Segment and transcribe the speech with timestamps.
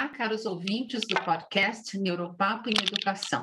[0.00, 3.42] Olá, caros ouvintes do podcast Neuropapo em Educação.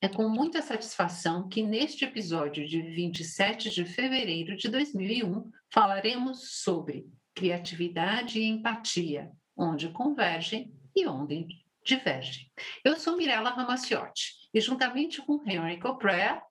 [0.00, 7.06] É com muita satisfação que neste episódio de 27 de fevereiro de 2001 falaremos sobre
[7.34, 11.46] criatividade e empatia, onde convergem e onde
[11.84, 12.50] divergem.
[12.82, 16.42] Eu sou Mirella Ramaciotti e juntamente com Henry Coprea.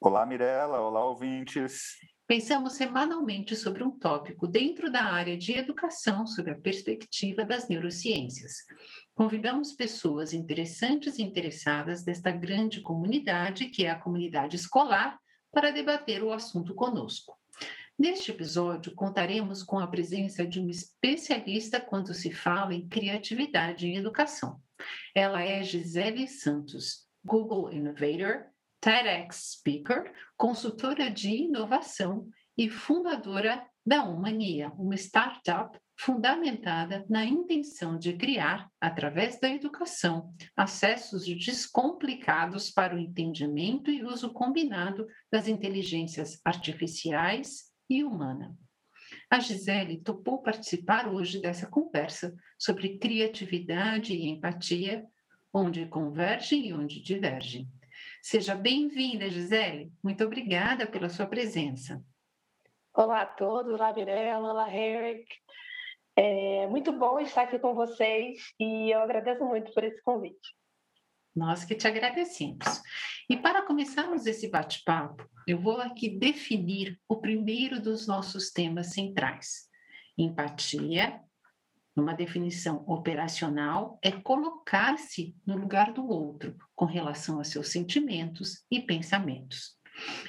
[0.00, 0.80] Olá, Mirella.
[0.80, 1.92] Olá, ouvintes.
[2.26, 8.58] Pensamos semanalmente sobre um tópico dentro da área de educação sob a perspectiva das neurociências.
[9.14, 15.18] Convidamos pessoas interessantes e interessadas desta grande comunidade, que é a comunidade escolar,
[15.52, 17.36] para debater o assunto conosco.
[17.98, 23.96] Neste episódio, contaremos com a presença de uma especialista quando se fala em criatividade em
[23.96, 24.58] educação.
[25.14, 28.46] Ela é Gisele Santos, Google Innovator,
[28.82, 38.14] TEDx Speaker, consultora de inovação e fundadora da Humania, uma startup fundamentada na intenção de
[38.14, 47.70] criar, através da educação, acessos descomplicados para o entendimento e uso combinado das inteligências artificiais
[47.88, 48.52] e humana.
[49.30, 55.06] A Gisele topou participar hoje dessa conversa sobre criatividade e empatia,
[55.54, 57.70] onde convergem e onde divergem.
[58.22, 59.92] Seja bem-vinda, Gisele.
[60.00, 62.00] Muito obrigada pela sua presença.
[62.94, 65.26] Olá a todos, olá Mirella, olá Eric.
[66.14, 70.56] É muito bom estar aqui com vocês e eu agradeço muito por esse convite.
[71.34, 72.64] Nós que te agradecemos.
[73.28, 79.68] E para começarmos esse bate-papo, eu vou aqui definir o primeiro dos nossos temas centrais:
[80.16, 81.20] empatia
[81.94, 88.80] numa definição operacional, é colocar-se no lugar do outro com relação a seus sentimentos e
[88.80, 89.76] pensamentos.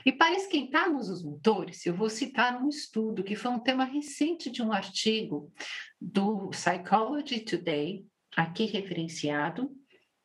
[0.05, 4.51] E para esquentarmos os motores, eu vou citar um estudo que foi um tema recente
[4.51, 5.51] de um artigo
[5.99, 8.05] do Psychology Today,
[8.35, 9.71] aqui referenciado,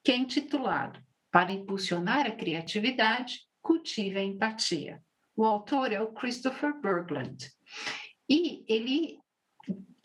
[0.03, 5.03] que é intitulado Para impulsionar a criatividade, cultive a empatia.
[5.37, 7.49] O autor é o Christopher Bergland.
[8.29, 9.19] E ele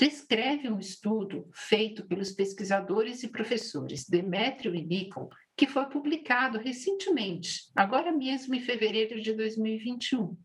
[0.04, 7.72] descreve um estudo feito pelos pesquisadores e professores Demetrio e Nicol, que foi publicado recentemente,
[7.74, 10.38] agora mesmo em fevereiro de 2021,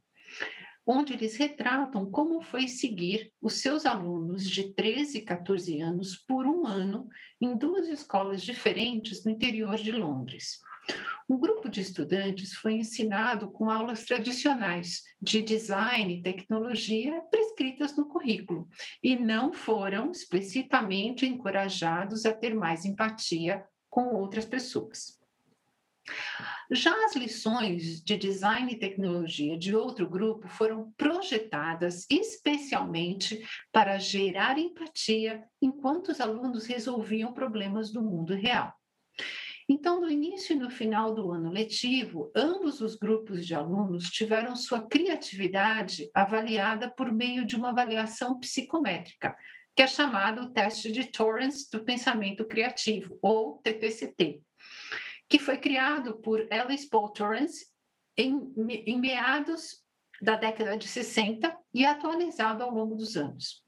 [0.87, 6.47] onde eles retratam como foi seguir os seus alunos de 13 e 14 anos por
[6.47, 7.09] um ano
[7.41, 10.61] em duas escolas diferentes no interior de Londres.
[11.29, 18.07] O grupo de estudantes foi ensinado com aulas tradicionais de design e tecnologia prescritas no
[18.07, 18.67] currículo
[19.03, 25.19] e não foram explicitamente encorajados a ter mais empatia com outras pessoas.
[26.71, 34.59] Já as lições de design e tecnologia de outro grupo foram projetadas especialmente para gerar
[34.59, 38.73] empatia enquanto os alunos resolviam problemas do mundo real.
[39.69, 44.57] Então, no início e no final do ano letivo, ambos os grupos de alunos tiveram
[44.57, 49.37] sua criatividade avaliada por meio de uma avaliação psicométrica,
[49.77, 54.41] que é chamado o teste de Torrance do pensamento criativo, ou TPCT,
[55.29, 57.67] que foi criado por Alice Paul Torrance
[58.17, 58.51] em,
[58.87, 59.85] em meados
[60.21, 63.63] da década de 60 e atualizado ao longo dos anos.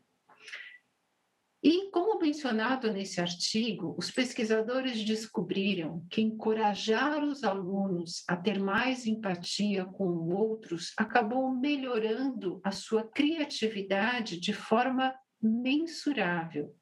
[1.62, 9.06] E, como mencionado nesse artigo, os pesquisadores descobriram que encorajar os alunos a ter mais
[9.06, 16.74] empatia com outros acabou melhorando a sua criatividade de forma mensurável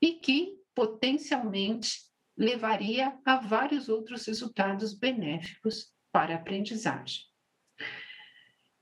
[0.00, 1.98] e que potencialmente
[2.36, 7.33] levaria a vários outros resultados benéficos para a aprendizagem.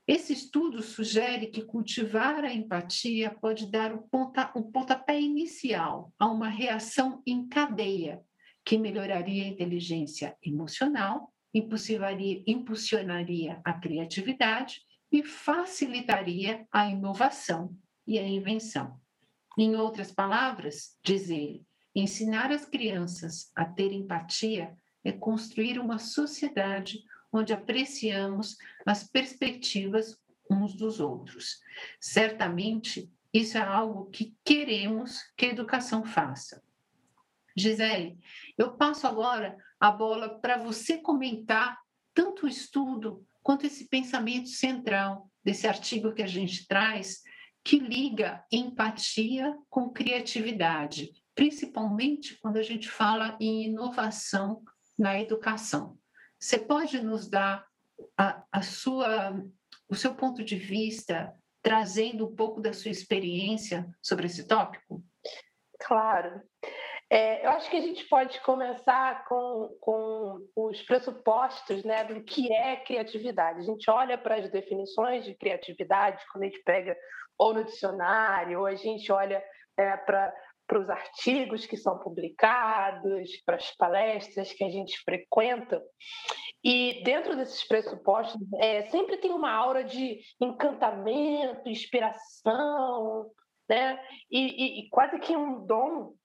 [0.05, 6.27] Esse estudo sugere que cultivar a empatia pode dar o, ponta, o pontapé inicial a
[6.27, 8.21] uma reação em cadeia,
[8.65, 17.73] que melhoraria a inteligência emocional, impulsionaria a criatividade e facilitaria a inovação
[18.05, 18.99] e a invenção.
[19.57, 21.65] Em outras palavras, diz ele,
[21.95, 27.03] ensinar as crianças a ter empatia é construir uma sociedade
[27.33, 30.17] onde apreciamos as perspectivas
[30.49, 31.59] uns dos outros.
[31.99, 36.61] Certamente, isso é algo que queremos que a educação faça.
[37.55, 38.17] Gisele,
[38.57, 41.79] eu passo agora a bola para você comentar
[42.13, 47.21] tanto o estudo quanto esse pensamento central desse artigo que a gente traz,
[47.63, 54.63] que liga empatia com criatividade, principalmente quando a gente fala em inovação
[54.97, 55.97] na educação.
[56.43, 57.65] Você pode nos dar
[58.17, 59.33] a, a sua,
[59.87, 65.01] o seu ponto de vista, trazendo um pouco da sua experiência sobre esse tópico?
[65.79, 66.41] Claro.
[67.09, 72.53] É, eu acho que a gente pode começar com, com os pressupostos né, do que
[72.53, 73.59] é criatividade.
[73.59, 76.93] A gente olha para as definições de criatividade quando a gente pega
[77.37, 79.41] ou no dicionário, ou a gente olha
[79.77, 80.33] é, para
[80.73, 85.79] para os artigos que são publicados, para as palestras que a gente frequenta.
[86.63, 93.29] E dentro desses pressupostos, é, sempre tem uma aura de encantamento, inspiração,
[93.69, 94.03] né?
[94.31, 96.15] E, e, e quase que um dom.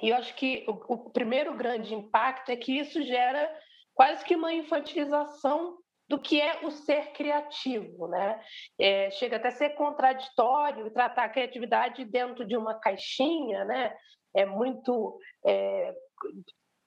[0.00, 3.52] E eu acho que o, o primeiro grande impacto é que isso gera
[3.94, 5.76] quase que uma infantilização
[6.08, 8.40] do que é o ser criativo, né?
[8.78, 13.96] É, chega até a ser contraditório tratar a criatividade dentro de uma caixinha, né?
[14.34, 15.94] É muito é,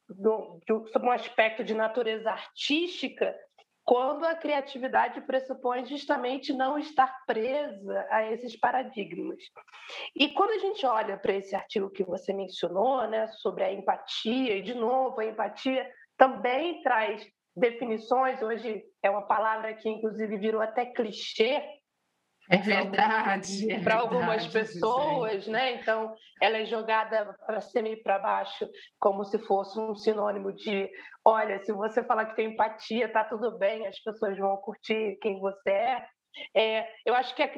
[0.10, 3.36] do, do, sob um aspecto de natureza artística,
[3.83, 9.39] quando a criatividade pressupõe justamente não estar presa a esses paradigmas.
[10.15, 14.57] E quando a gente olha para esse artigo que você mencionou, né, sobre a empatia,
[14.57, 20.62] e de novo, a empatia também traz definições, hoje é uma palavra que inclusive virou
[20.62, 21.62] até clichê.
[22.51, 23.72] É verdade.
[23.72, 25.74] É para algumas pessoas, né?
[25.74, 28.68] Então, ela é jogada para cima e para baixo,
[29.00, 30.90] como se fosse um sinônimo de:
[31.24, 35.40] olha, se você falar que tem empatia, tá tudo bem, as pessoas vão curtir quem
[35.40, 36.06] você é.
[36.56, 37.50] É, eu acho que a,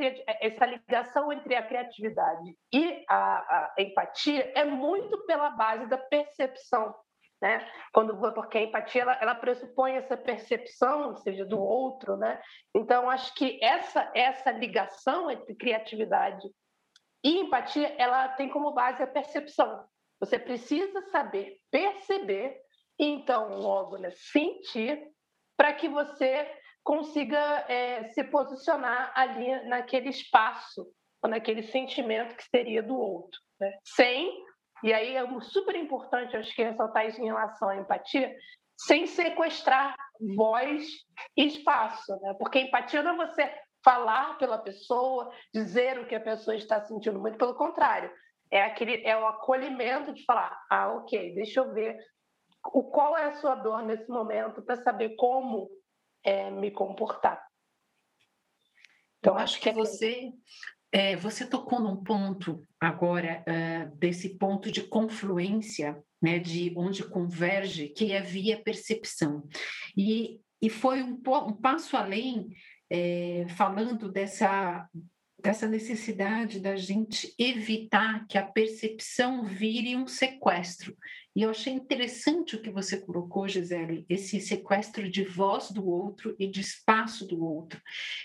[0.41, 6.93] essa ligação entre a criatividade e a, a, empatia é muito pela base da percepção
[7.41, 7.67] né?
[7.91, 12.39] Quando porque a empatia ela, ela pressupõe essa percepção, seja do outro, né?
[12.75, 16.47] Então acho que essa essa ligação entre criatividade
[17.23, 19.85] e empatia, ela tem como base a percepção.
[20.19, 22.59] Você precisa saber perceber
[22.99, 25.07] e então logo né, sentir
[25.57, 26.47] para que você
[26.83, 30.87] consiga é, se posicionar ali naquele espaço
[31.23, 33.77] ou naquele sentimento que seria do outro, né?
[33.83, 34.40] sem
[34.83, 38.35] e aí é super importante, acho que ressaltar isso em relação à empatia,
[38.77, 39.95] sem sequestrar
[40.35, 40.87] voz
[41.37, 42.33] e espaço, né?
[42.39, 47.19] Porque empatia não é você falar pela pessoa, dizer o que a pessoa está sentindo,
[47.19, 48.11] muito pelo contrário.
[48.49, 51.97] É aquele é o acolhimento de falar: "Ah, OK, deixa eu ver
[52.73, 55.69] o qual é a sua dor nesse momento para saber como
[56.23, 57.41] é, me comportar".
[59.19, 60.31] Então, eu acho, que, que é você
[60.91, 67.89] é, você tocou num ponto agora uh, desse ponto de confluência, né, de onde converge,
[67.89, 69.47] que é via percepção.
[69.95, 72.49] E, e foi um, um passo além,
[72.89, 74.87] é, falando dessa
[75.41, 80.95] dessa necessidade da gente evitar que a percepção vire um sequestro.
[81.35, 86.35] E eu achei interessante o que você colocou, Gisele, esse sequestro de voz do outro
[86.37, 87.81] e de espaço do outro.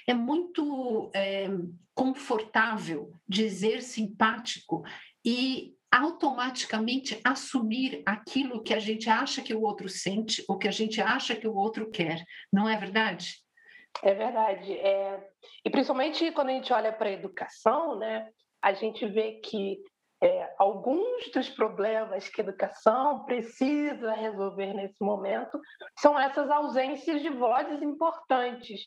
[0.06, 1.48] É muito é,
[1.94, 4.84] confortável dizer simpático
[5.24, 10.72] e automaticamente assumir aquilo que a gente acha que o outro sente ou que a
[10.72, 12.24] gente acha que o outro quer.
[12.52, 13.36] Não é verdade?
[14.02, 14.72] É verdade.
[14.78, 15.28] É...
[15.64, 18.28] E principalmente quando a gente olha para a educação, né,
[18.62, 19.82] a gente vê que
[20.22, 25.60] é, alguns dos problemas que a educação precisa resolver nesse momento
[25.98, 28.86] são essas ausências de vozes importantes.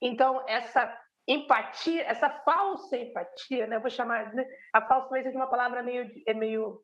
[0.00, 0.98] Então, essa
[1.28, 6.10] empatia, essa falsa empatia, né, vou chamar de, a falsa talvez seja uma palavra meio,
[6.26, 6.80] é meio,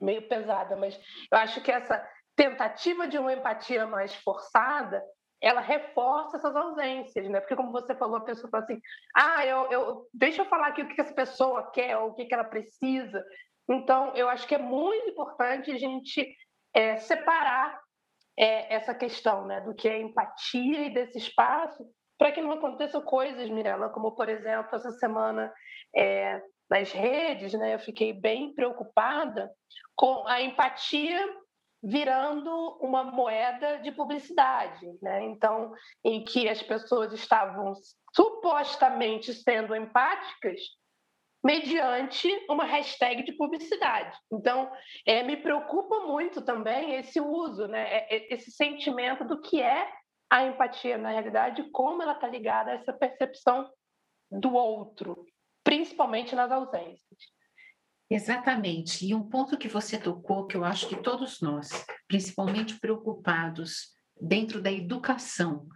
[0.00, 0.98] meio pesada, mas
[1.32, 2.06] eu acho que essa
[2.36, 5.02] tentativa de uma empatia mais forçada
[5.42, 7.40] ela reforça essas ausências, né?
[7.40, 8.80] Porque como você falou, a pessoa fala assim,
[9.16, 12.32] ah, eu, eu deixa eu falar aqui o que essa pessoa quer ou o que
[12.32, 13.24] ela precisa.
[13.68, 16.26] Então, eu acho que é muito importante a gente
[16.74, 17.80] é, separar
[18.38, 21.84] é, essa questão, né, do que é empatia e desse espaço,
[22.18, 25.52] para que não aconteçam coisas, Mirella, como por exemplo essa semana
[25.96, 29.50] é, nas redes, né, eu fiquei bem preocupada
[29.96, 31.26] com a empatia
[31.82, 35.24] virando uma moeda de publicidade, né?
[35.24, 35.72] Então,
[36.04, 37.72] em que as pessoas estavam
[38.14, 40.60] supostamente sendo empáticas
[41.42, 44.14] mediante uma hashtag de publicidade.
[44.30, 44.70] Então,
[45.06, 47.88] é, me preocupa muito também esse uso, né?
[47.90, 49.90] É, é, esse sentimento do que é
[50.28, 53.68] a empatia na realidade, como ela está ligada a essa percepção
[54.30, 55.26] do outro,
[55.64, 57.18] principalmente nas ausências.
[58.10, 59.06] Exatamente.
[59.06, 61.68] E um ponto que você tocou, que eu acho que todos nós,
[62.08, 63.90] principalmente preocupados
[64.20, 65.68] dentro da educação,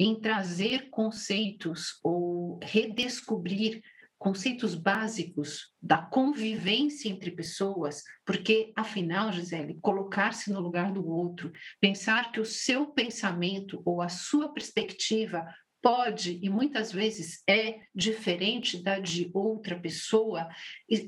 [0.00, 3.82] em trazer conceitos ou redescobrir
[4.18, 12.32] conceitos básicos da convivência entre pessoas, porque, afinal, Gisele, colocar-se no lugar do outro, pensar
[12.32, 15.44] que o seu pensamento ou a sua perspectiva
[15.84, 20.48] pode e muitas vezes é diferente da de outra pessoa,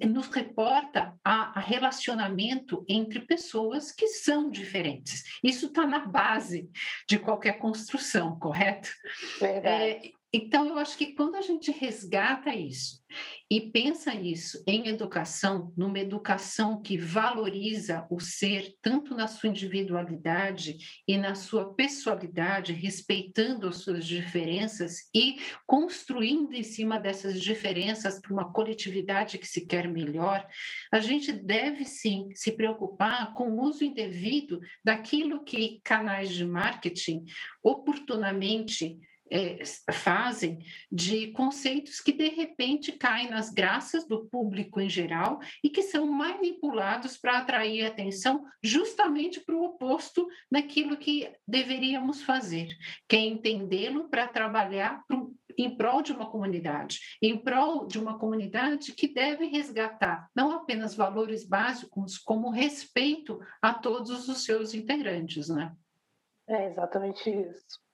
[0.06, 5.24] nos reporta a, a relacionamento entre pessoas que são diferentes.
[5.42, 6.68] Isso está na base
[7.08, 8.90] de qualquer construção, correto?
[9.40, 9.66] Verdade.
[9.66, 13.00] É, então, eu acho que quando a gente resgata isso
[13.48, 20.76] e pensa isso em educação, numa educação que valoriza o ser, tanto na sua individualidade
[21.06, 28.32] e na sua pessoalidade, respeitando as suas diferenças e construindo em cima dessas diferenças para
[28.32, 30.46] uma coletividade que se quer melhor,
[30.92, 37.24] a gente deve sim se preocupar com o uso indevido daquilo que canais de marketing
[37.62, 38.98] oportunamente
[39.30, 40.58] é, fazem
[40.90, 46.06] de conceitos que de repente caem nas graças do público em geral e que são
[46.06, 52.68] manipulados para atrair atenção justamente para o oposto daquilo que deveríamos fazer,
[53.08, 58.18] que é entendê-lo para trabalhar pro, em prol de uma comunidade, em prol de uma
[58.18, 65.48] comunidade que deve resgatar não apenas valores básicos, como respeito a todos os seus integrantes,
[65.48, 65.74] né?
[66.48, 67.85] É exatamente isso.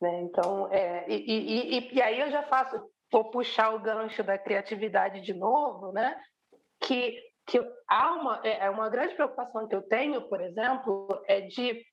[0.00, 0.22] Né?
[0.22, 5.20] Então, é, e, e, e, aí eu já faço, vou puxar o gancho da criatividade
[5.20, 6.20] de novo, né?
[6.80, 11.40] que, que há uma, é, é uma grande preocupação que eu tenho, por exemplo, é
[11.42, 11.84] de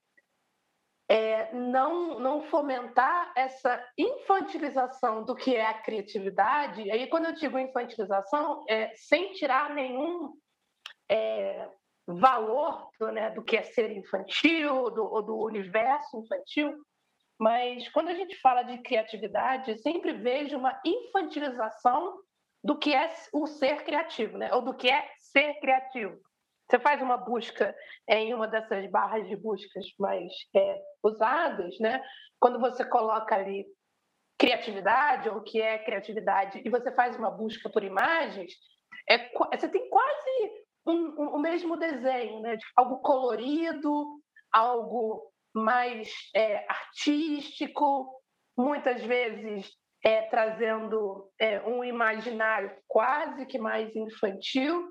[1.07, 6.81] é, não, não fomentar essa infantilização do que é a criatividade.
[6.81, 10.33] E aí, quando eu digo infantilização, é sem tirar nenhum
[11.09, 11.69] é,
[12.07, 16.73] valor do, né, do que é ser infantil, do, do universo infantil,
[17.39, 22.19] mas quando a gente fala de criatividade, sempre vejo uma infantilização
[22.63, 24.53] do que é o ser criativo, né?
[24.53, 26.17] ou do que é ser criativo.
[26.69, 27.75] Você faz uma busca
[28.09, 32.01] em uma dessas barras de buscas mais é, usadas, né?
[32.39, 33.65] quando você coloca ali
[34.37, 38.51] criatividade, ou o que é criatividade, e você faz uma busca por imagens,
[39.09, 42.57] é, você tem quase um, um, o mesmo desenho, né?
[42.75, 44.19] Algo colorido,
[44.51, 48.21] algo mais é, artístico,
[48.57, 49.71] muitas vezes
[50.03, 54.87] é, trazendo é, um imaginário quase que mais infantil.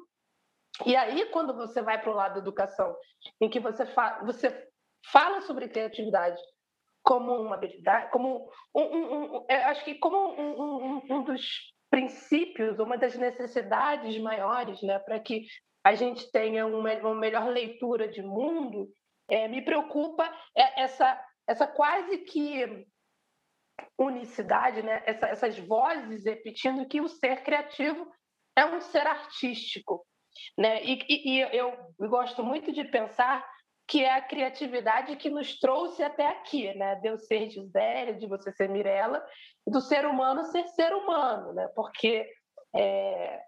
[0.85, 2.97] E aí, quando você vai para o lado da educação,
[3.41, 4.69] em que você, fa você
[5.13, 6.41] fala sobre criatividade
[7.05, 12.97] como uma habilidade, como um, um, um acho que como um, um, dos princípios, uma
[12.97, 15.45] das necessidades maiores, né, para que
[15.85, 18.89] a gente tenha uma, uma melhor leitura de mundo,
[19.29, 20.25] é, me preocupa
[20.57, 22.87] é essa, essa quase que
[23.99, 25.03] unicidade, né?
[25.07, 28.11] Essa, essas vozes repetindo que o ser criativo
[28.57, 30.07] é um ser artístico.
[30.59, 30.85] Né?
[30.85, 33.45] E, e, e eu gosto muito de pensar
[33.87, 36.97] que é a criatividade que nos trouxe até aqui, né?
[36.97, 39.25] De eu ser Gisele, de você ser Mirella,
[39.67, 41.69] do ser humano ser ser humano, né?
[41.75, 42.27] Porque
[42.75, 43.41] é,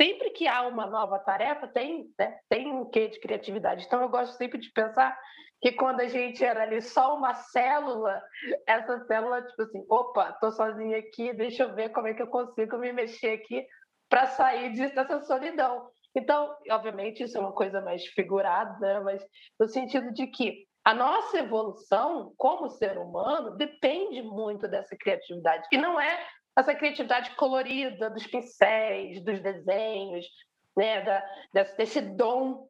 [0.00, 3.84] sempre que há uma nova tarefa, tem, né, tem um quê de criatividade.
[3.84, 5.14] Então, eu gosto sempre de pensar
[5.60, 8.22] que quando a gente era ali só uma célula,
[8.66, 12.28] essa célula, tipo assim, opa, tô sozinha aqui, deixa eu ver como é que eu
[12.28, 13.66] consigo me mexer aqui
[14.08, 15.90] para sair dessa solidão.
[16.16, 19.00] Então, obviamente, isso é uma coisa mais figurada, né?
[19.00, 19.22] mas
[19.58, 25.68] no sentido de que a nossa evolução como ser humano depende muito dessa criatividade.
[25.70, 26.26] E não é
[26.60, 30.26] essa criatividade colorida dos pincéis, dos desenhos,
[30.76, 32.68] né, da, desse dom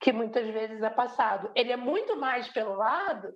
[0.00, 1.50] que muitas vezes é passado.
[1.54, 3.32] Ele é muito mais pelo lado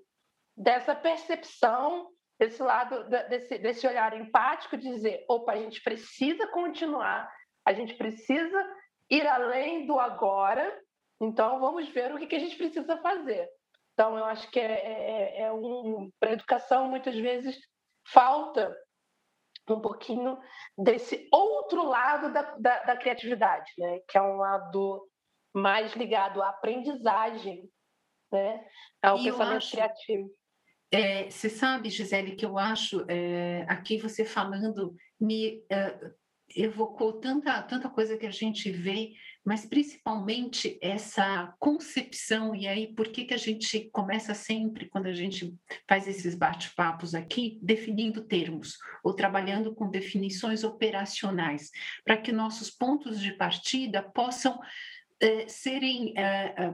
[0.56, 2.08] dessa percepção,
[2.38, 7.30] desse lado, desse, desse olhar empático, de dizer: opa, a gente precisa continuar,
[7.64, 8.76] a gente precisa
[9.08, 10.80] ir além do agora,
[11.20, 13.48] então vamos ver o que, que a gente precisa fazer.
[13.92, 17.56] Então, eu acho que é, é, é um, para a educação, muitas vezes,
[18.08, 18.76] falta
[19.74, 20.38] um pouquinho
[20.78, 24.00] desse outro lado da, da, da, criatividade, né?
[24.08, 25.08] que é um lado
[25.54, 27.68] mais ligado à aprendizagem,
[28.32, 28.64] né?
[29.02, 30.30] ao e pensamento acho, criativo.
[30.92, 35.98] É, você sabe, Gisele, que eu acho, é, aqui você falando, me é,
[36.54, 39.14] evocou tanta, tanta coisa que a gente vê
[39.46, 45.12] mas principalmente essa concepção, e aí por que, que a gente começa sempre, quando a
[45.12, 45.54] gente
[45.88, 51.70] faz esses bate-papos aqui, definindo termos, ou trabalhando com definições operacionais,
[52.04, 54.58] para que nossos pontos de partida possam
[55.20, 56.72] é, serem é,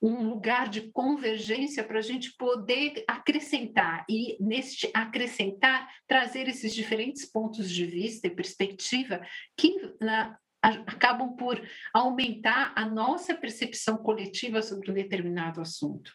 [0.00, 7.24] um lugar de convergência para a gente poder acrescentar e neste acrescentar trazer esses diferentes
[7.24, 9.20] pontos de vista e perspectiva
[9.56, 9.76] que
[10.62, 11.60] acabam por
[11.92, 16.12] aumentar a nossa percepção coletiva sobre um determinado assunto.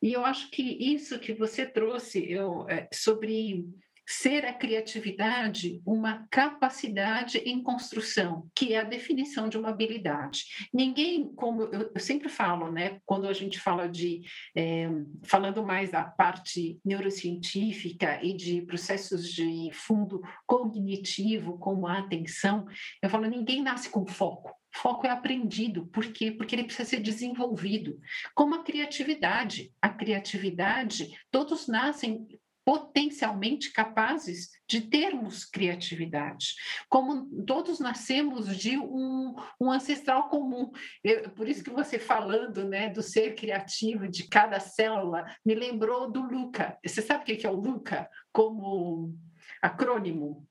[0.00, 3.64] E eu acho que isso que você trouxe eu, sobre
[4.10, 10.44] ser a criatividade uma capacidade em construção, que é a definição de uma habilidade.
[10.74, 14.22] Ninguém, como eu, eu sempre falo, né, quando a gente fala de,
[14.56, 14.88] é,
[15.22, 22.66] falando mais da parte neurocientífica e de processos de fundo cognitivo, como a atenção,
[23.00, 24.52] eu falo, ninguém nasce com foco.
[24.72, 25.86] Foco é aprendido.
[25.86, 26.30] Por quê?
[26.30, 27.98] Porque ele precisa ser desenvolvido.
[28.34, 29.72] Como a criatividade.
[29.82, 32.26] A criatividade, todos nascem
[32.70, 36.54] potencialmente capazes de termos criatividade.
[36.88, 40.70] Como todos nascemos de um, um ancestral comum.
[41.02, 46.08] Eu, por isso que você falando né, do ser criativo de cada célula, me lembrou
[46.08, 46.78] do Luca.
[46.86, 49.18] Você sabe o que é o Luca como
[49.60, 50.46] acrônimo?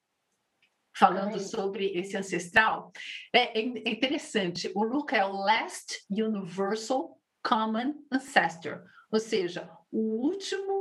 [0.94, 2.92] Falando sobre esse ancestral,
[3.32, 4.70] é, é interessante.
[4.76, 10.79] O Luca é o Last Universal Common Ancestor, ou seja, o último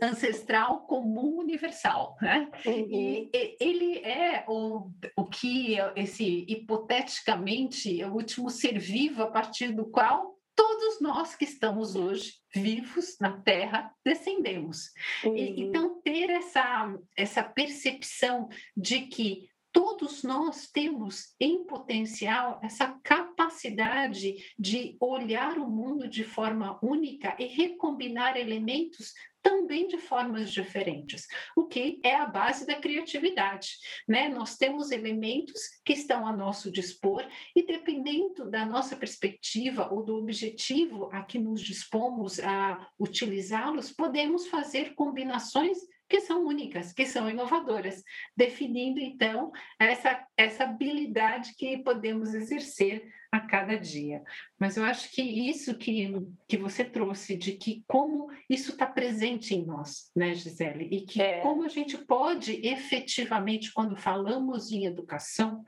[0.00, 2.48] ancestral comum universal, né?
[2.64, 2.88] Uhum.
[2.90, 9.30] E, e ele é o, o que esse hipoteticamente é o último ser vivo a
[9.30, 14.90] partir do qual todos nós que estamos hoje vivos na Terra descendemos.
[15.24, 15.36] Uhum.
[15.36, 24.34] E, então ter essa essa percepção de que todos nós temos em potencial essa capacidade
[24.58, 31.66] de olhar o mundo de forma única e recombinar elementos também de formas diferentes, o
[31.66, 33.76] que é a base da criatividade.
[34.08, 34.30] Né?
[34.30, 37.22] Nós temos elementos que estão a nosso dispor
[37.54, 44.46] e, dependendo da nossa perspectiva ou do objetivo a que nos dispomos a utilizá-los, podemos
[44.46, 45.76] fazer combinações
[46.08, 48.02] que são únicas, que são inovadoras,
[48.36, 54.22] definindo então essa, essa habilidade que podemos exercer a cada dia.
[54.58, 56.12] Mas eu acho que isso que,
[56.48, 60.88] que você trouxe, de que como isso está presente em nós, né, Gisele?
[60.90, 61.40] E que é.
[61.40, 65.64] como a gente pode efetivamente, quando falamos em educação,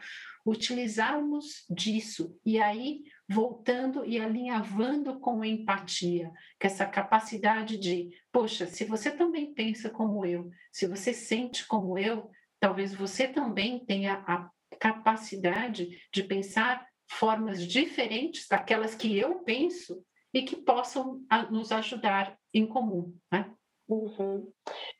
[0.48, 8.84] utilizarmos disso e aí voltando e alinhavando com empatia, que essa capacidade de, poxa, se
[8.84, 14.50] você também pensa como eu, se você sente como eu, talvez você também tenha a
[14.80, 22.66] capacidade de pensar formas diferentes daquelas que eu penso e que possam nos ajudar em
[22.66, 23.14] comum.
[23.30, 23.50] Né?
[23.88, 24.50] Uhum.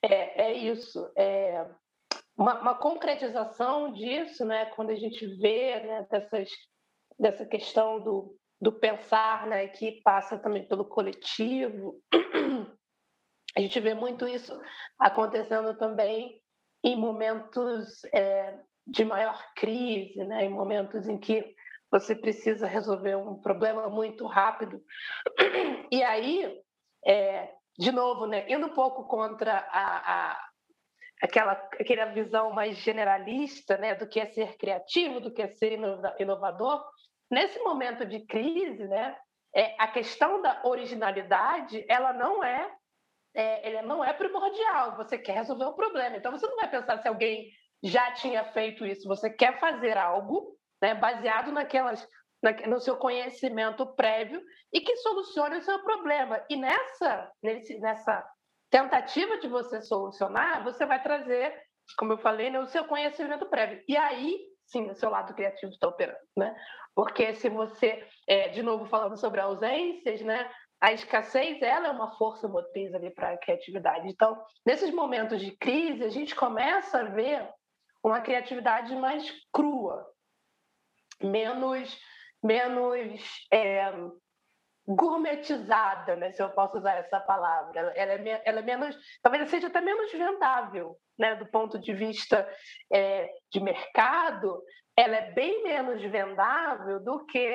[0.03, 1.11] É, é isso.
[1.17, 1.67] É
[2.38, 6.48] uma, uma, concretização disso, né, quando a gente vê né, dessas,
[7.18, 12.01] dessa questão do, do pensar, né, que passa também pelo coletivo.
[13.57, 14.57] A gente vê muito isso
[15.01, 16.40] acontecendo também
[16.85, 21.57] em momentos é, de maior crise, né, em momentos em que
[21.90, 24.81] você precisa resolver um problema muito rápido.
[25.90, 26.61] E aí,
[27.07, 30.48] é, de novo, né, indo um pouco contra a, a,
[31.23, 35.79] aquela, aquela visão mais generalista né, do que é ser criativo, do que é ser
[36.19, 36.85] inovador,
[37.31, 39.17] nesse momento de crise, né,
[39.55, 42.71] é, a questão da originalidade ela não é,
[43.35, 44.97] é ela não é primordial.
[44.97, 47.51] Você quer resolver o problema, então você não vai pensar se alguém
[47.83, 49.09] já tinha feito isso.
[49.09, 52.07] Você quer fazer algo né, baseado naquelas,
[52.43, 56.45] na, no seu conhecimento prévio e que solucione o seu problema.
[56.49, 58.25] E nessa, nesse, nessa
[58.71, 61.55] tentativa de você solucionar, você vai trazer,
[61.97, 63.83] como eu falei, né, o seu conhecimento prévio.
[63.89, 66.55] E aí, sim, o seu lado criativo está operando, né?
[66.95, 70.51] Porque se você, é, de novo falando sobre ausências, né?
[70.81, 74.09] A escassez, ela é uma força motriz ali para a criatividade.
[74.09, 77.49] Então, nesses momentos de crise, a gente começa a ver
[78.03, 80.07] uma criatividade mais crua,
[81.21, 81.99] menos,
[82.43, 83.21] menos
[83.53, 83.93] é,
[84.88, 87.92] gourmetizada, né, se eu posso usar essa palavra.
[87.94, 92.48] Ela é, ela é menos, talvez seja até menos vendável, né, do ponto de vista
[92.90, 94.62] é, de mercado.
[94.96, 97.55] Ela é bem menos vendável do que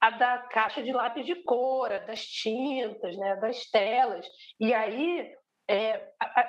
[0.00, 4.26] a da caixa de lápis de cor, das tintas, né, das telas.
[4.58, 5.32] E aí
[5.68, 6.08] é,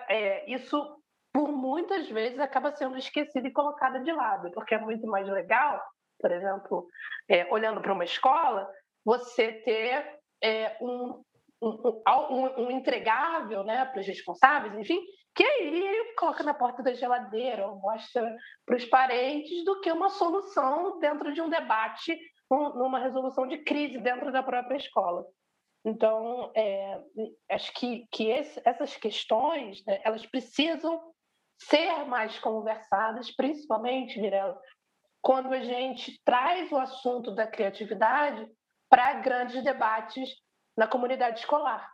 [0.09, 0.97] é, isso
[1.31, 5.79] por muitas vezes acaba sendo esquecido e colocado de lado, porque é muito mais legal
[6.19, 6.87] por exemplo,
[7.29, 8.67] é, olhando para uma escola,
[9.07, 11.23] você ter é, um,
[11.61, 14.99] um, um, um, entregável né, para os responsáveis, enfim,
[15.33, 20.09] que aí coloca na porta da geladeira ou mostra para os parentes do que uma
[20.09, 22.19] solução dentro de um debate,
[22.51, 25.25] numa resolução de crise dentro da própria escola.
[25.85, 27.01] Então, é,
[27.51, 31.01] acho que, que esse, essas questões, né, elas precisam
[31.61, 34.59] ser mais conversadas, principalmente, Mirella,
[35.21, 38.45] quando a gente traz o assunto da criatividade
[38.89, 40.29] para grandes debates
[40.75, 41.91] na comunidade escolar.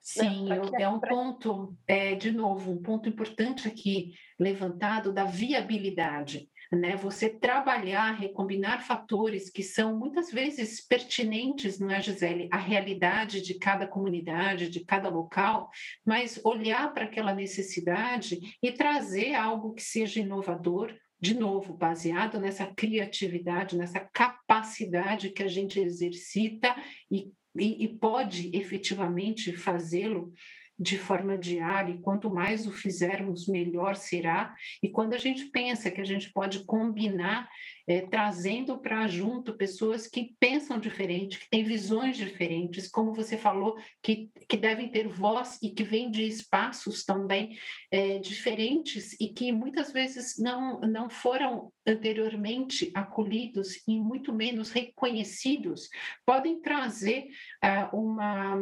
[0.00, 0.60] Sim, né?
[0.80, 6.48] é um ponto, é, de novo, um ponto importante aqui levantado da viabilidade.
[6.70, 6.96] Né?
[6.96, 13.54] Você trabalhar, recombinar fatores que são muitas vezes pertinentes, não é, Gisele, à realidade de
[13.54, 15.70] cada comunidade, de cada local,
[16.04, 22.66] mas olhar para aquela necessidade e trazer algo que seja inovador, de novo, baseado nessa
[22.66, 26.74] criatividade, nessa capacidade que a gente exercita
[27.10, 30.32] e e, e pode efetivamente fazê-lo
[30.78, 34.54] de forma diária, e quanto mais o fizermos, melhor será.
[34.82, 37.48] E quando a gente pensa que a gente pode combinar,
[37.86, 43.76] é, trazendo para junto pessoas que pensam diferente, que têm visões diferentes, como você falou,
[44.02, 47.58] que, que devem ter voz e que vêm de espaços também
[47.90, 55.88] é, diferentes e que muitas vezes não, não foram anteriormente acolhidos e muito menos reconhecidos,
[56.24, 57.28] podem trazer
[57.64, 58.56] uh, uma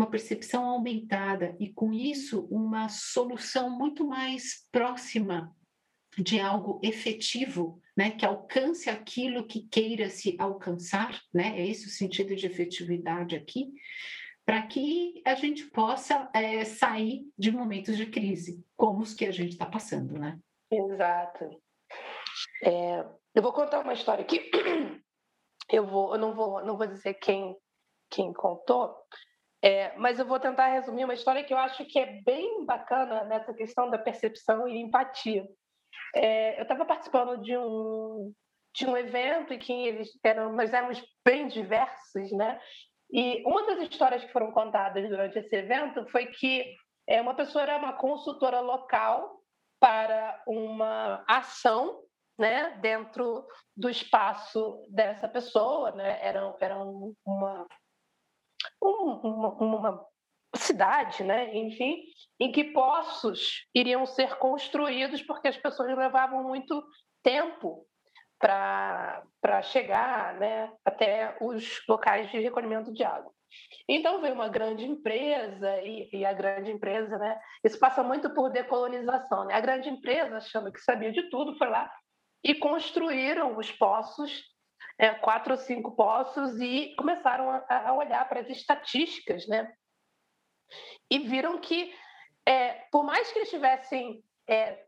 [0.00, 5.54] uma percepção aumentada e, com isso, uma solução muito mais próxima
[6.16, 11.90] de algo efetivo, né, que alcance aquilo que queira se alcançar, né, é esse o
[11.90, 13.70] sentido de efetividade aqui,
[14.44, 19.30] para que a gente possa é, sair de momentos de crise, como os que a
[19.30, 20.38] gente está passando, né?
[20.72, 21.62] Exato.
[22.64, 24.50] É, eu vou contar uma história aqui.
[25.72, 27.54] Eu vou, eu não vou, não vou dizer quem
[28.10, 28.92] quem contou,
[29.62, 33.24] é, mas eu vou tentar resumir uma história que eu acho que é bem bacana
[33.24, 35.46] nessa questão da percepção e empatia.
[36.14, 38.32] É, eu estava participando de um,
[38.74, 42.58] de um evento em que eles eram, nós éramos bem diversos, né?
[43.12, 46.74] E uma das histórias que foram contadas durante esse evento foi que
[47.06, 49.40] é, uma pessoa era uma consultora local
[49.80, 52.02] para uma ação
[52.38, 53.46] né, dentro
[53.76, 56.18] do espaço dessa pessoa, né?
[56.22, 57.66] Era, era uma um,
[58.80, 60.06] uma, uma
[60.54, 61.54] cidade, né?
[61.56, 62.02] enfim,
[62.38, 66.82] em que poços iriam ser construídos porque as pessoas levavam muito
[67.22, 67.86] tempo
[68.38, 73.32] para chegar né, até os locais de recolhimento de água.
[73.88, 77.38] Então veio uma grande empresa e, e, a grande empresa, né?
[77.64, 79.54] Isso passa muito por decolonização, né?
[79.54, 81.90] A grande empresa, achando que sabia de tudo, foi lá
[82.44, 84.42] e construíram os poços
[85.00, 89.72] é, quatro ou cinco poços e começaram a, a olhar para as estatísticas, né?
[91.10, 91.90] E viram que,
[92.46, 94.84] é, por mais que eles tivessem é,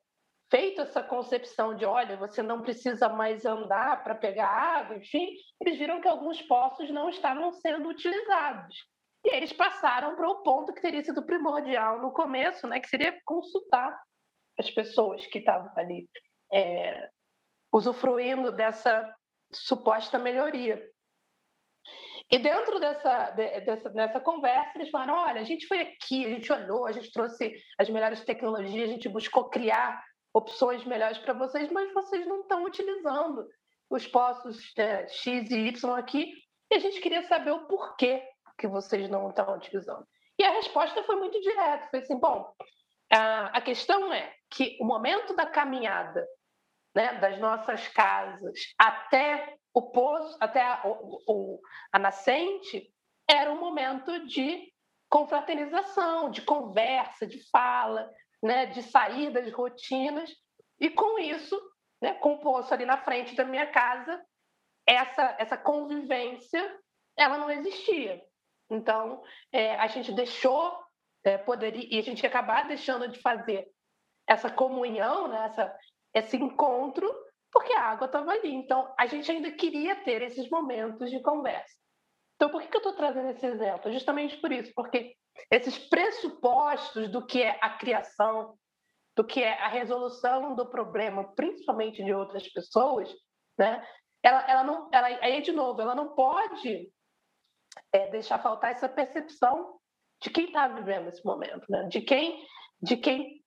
[0.51, 5.79] feito essa concepção de, olha, você não precisa mais andar para pegar água, enfim, eles
[5.79, 8.77] viram que alguns poços não estavam sendo utilizados.
[9.25, 13.18] E eles passaram para o ponto que teria sido primordial no começo, né, que seria
[13.25, 13.98] consultar
[14.59, 16.07] as pessoas que estavam ali
[16.53, 17.09] é,
[17.72, 19.11] usufruindo dessa
[19.53, 20.83] suposta melhoria.
[22.31, 26.53] E dentro dessa, dessa, dessa conversa, eles falaram: olha, a gente foi aqui, a gente
[26.53, 31.71] olhou, a gente trouxe as melhores tecnologias, a gente buscou criar opções melhores para vocês,
[31.71, 33.47] mas vocês não estão utilizando
[33.91, 36.33] os poços é, X e Y aqui,
[36.71, 38.27] e a gente queria saber o porquê
[38.59, 40.07] que vocês não estão utilizando.
[40.38, 42.51] E a resposta foi muito direta: foi assim, bom,
[43.11, 46.27] a questão é que o momento da caminhada
[46.94, 52.92] né, das nossas casas até o poço, até a, o, a nascente,
[53.28, 54.70] era um momento de
[55.09, 58.11] confraternização, de conversa, de fala,
[58.42, 60.31] né, de sair das rotinas.
[60.81, 61.59] E com isso,
[62.02, 64.22] né, com o poço ali na frente da minha casa,
[64.87, 66.78] essa, essa convivência
[67.16, 68.22] ela não existia.
[68.70, 70.76] Então, é, a gente deixou,
[71.24, 73.68] é, poderia, e a gente ia acabar deixando de fazer
[74.26, 75.78] essa comunhão, né, essa,
[76.14, 77.11] esse encontro,
[77.51, 78.53] porque a água estava ali.
[78.55, 81.75] Então, a gente ainda queria ter esses momentos de conversa.
[82.37, 83.92] Então, por que eu estou trazendo esse exemplo?
[83.92, 85.14] Justamente por isso, porque
[85.51, 88.57] esses pressupostos do que é a criação,
[89.16, 93.12] do que é a resolução do problema, principalmente de outras pessoas,
[93.59, 93.87] né?
[94.22, 96.90] Ela, ela não, ela, aí de novo, ela não pode
[97.92, 99.79] é, deixar faltar essa percepção
[100.22, 101.85] de quem está vivendo esse momento, né?
[101.88, 102.46] De quem,
[102.81, 103.41] de quem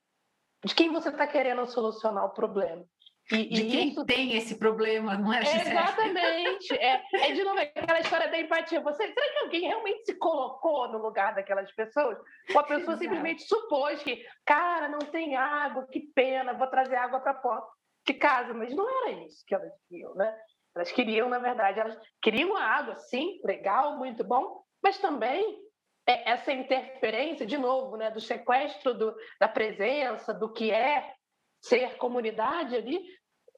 [0.65, 2.83] de quem você está querendo solucionar o problema.
[3.31, 4.05] E, de e quem isso...
[4.05, 5.69] tem esse problema, não é, Gisele?
[5.71, 6.73] Exatamente.
[6.73, 8.81] É, é, de novo aquela história da empatia.
[8.81, 12.17] Você, será que alguém realmente se colocou no lugar daquelas pessoas?
[12.53, 12.99] Ou a pessoa Exato.
[12.99, 17.67] simplesmente supôs que, cara, não tem água, que pena, vou trazer água para porta
[18.07, 18.53] de casa.
[18.53, 20.37] Mas não era isso que elas queriam, né?
[20.75, 25.64] Elas queriam, na verdade, elas queriam a água, sim, legal, muito bom, mas também
[26.07, 31.13] essa interferência, de novo, né, do sequestro do, da presença, do que é
[31.61, 33.01] ser comunidade ali,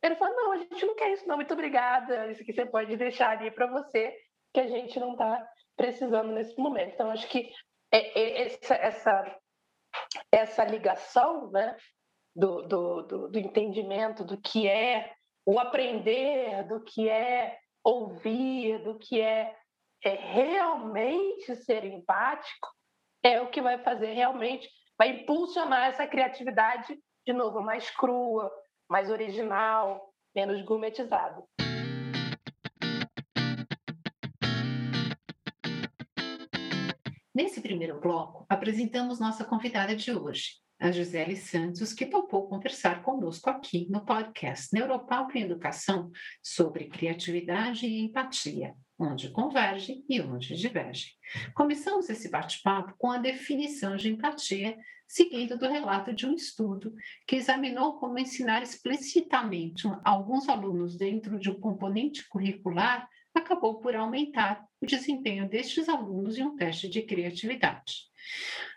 [0.01, 2.95] ele fala, não, a gente não quer isso não, muito obrigada, isso aqui você pode
[2.95, 4.15] deixar ali para você,
[4.53, 6.93] que a gente não está precisando nesse momento.
[6.93, 7.51] Então, acho que
[7.91, 9.39] é, é, é, essa, essa,
[10.31, 11.75] essa ligação né,
[12.35, 15.13] do, do, do, do entendimento do que é
[15.45, 19.55] o aprender, do que é ouvir, do que é,
[20.03, 22.69] é realmente ser empático,
[23.23, 28.51] é o que vai fazer realmente, vai impulsionar essa criatividade, de novo, mais crua,
[28.89, 31.43] mais original, menos gourmetizada.
[37.33, 43.49] Nesse primeiro bloco, apresentamos nossa convidada de hoje, a Gisele Santos, que topou conversar conosco
[43.49, 51.11] aqui no podcast Neuropalco em Educação sobre criatividade e empatia, onde convergem e onde divergem.
[51.53, 56.93] Começamos esse bate-papo com a definição de empatia, seguindo do relato de um estudo
[57.27, 63.07] que examinou como ensinar explicitamente alguns alunos dentro de um componente curricular
[63.37, 68.07] acabou por aumentar o desempenho destes alunos em um teste de criatividade.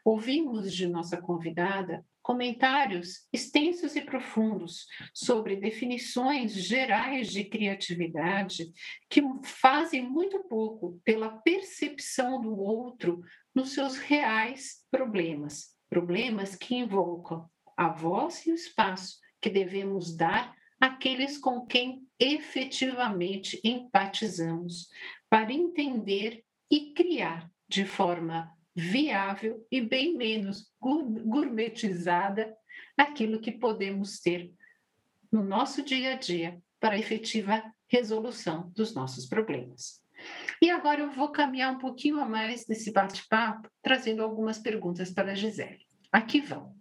[0.04, 8.72] Ouvimos de nossa convidada comentários extensos e profundos sobre definições gerais de criatividade
[9.08, 13.20] que fazem muito pouco pela percepção do outro
[13.52, 20.54] nos seus reais problemas, problemas que invocam a voz e o espaço que devemos dar
[20.80, 24.86] àqueles com quem efetivamente empatizamos,
[25.28, 32.54] para entender e criar de forma viável e bem menos gourmetizada
[32.96, 34.52] aquilo que podemos ter
[35.30, 40.00] no nosso dia a dia para a efetiva resolução dos nossos problemas.
[40.62, 45.32] E agora eu vou caminhar um pouquinho a mais nesse bate-papo, trazendo algumas perguntas para
[45.32, 45.86] a Gisele.
[46.12, 46.74] Aqui vão.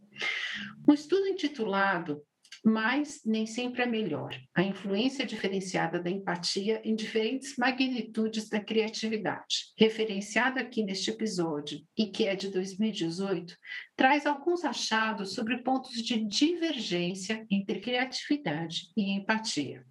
[0.87, 2.21] Um estudo intitulado
[2.63, 4.35] mas nem sempre é melhor.
[4.55, 12.07] A influência diferenciada da empatia em diferentes magnitudes da criatividade, referenciada aqui neste episódio e
[12.07, 13.55] que é de 2018,
[13.95, 19.85] traz alguns achados sobre pontos de divergência entre criatividade e empatia.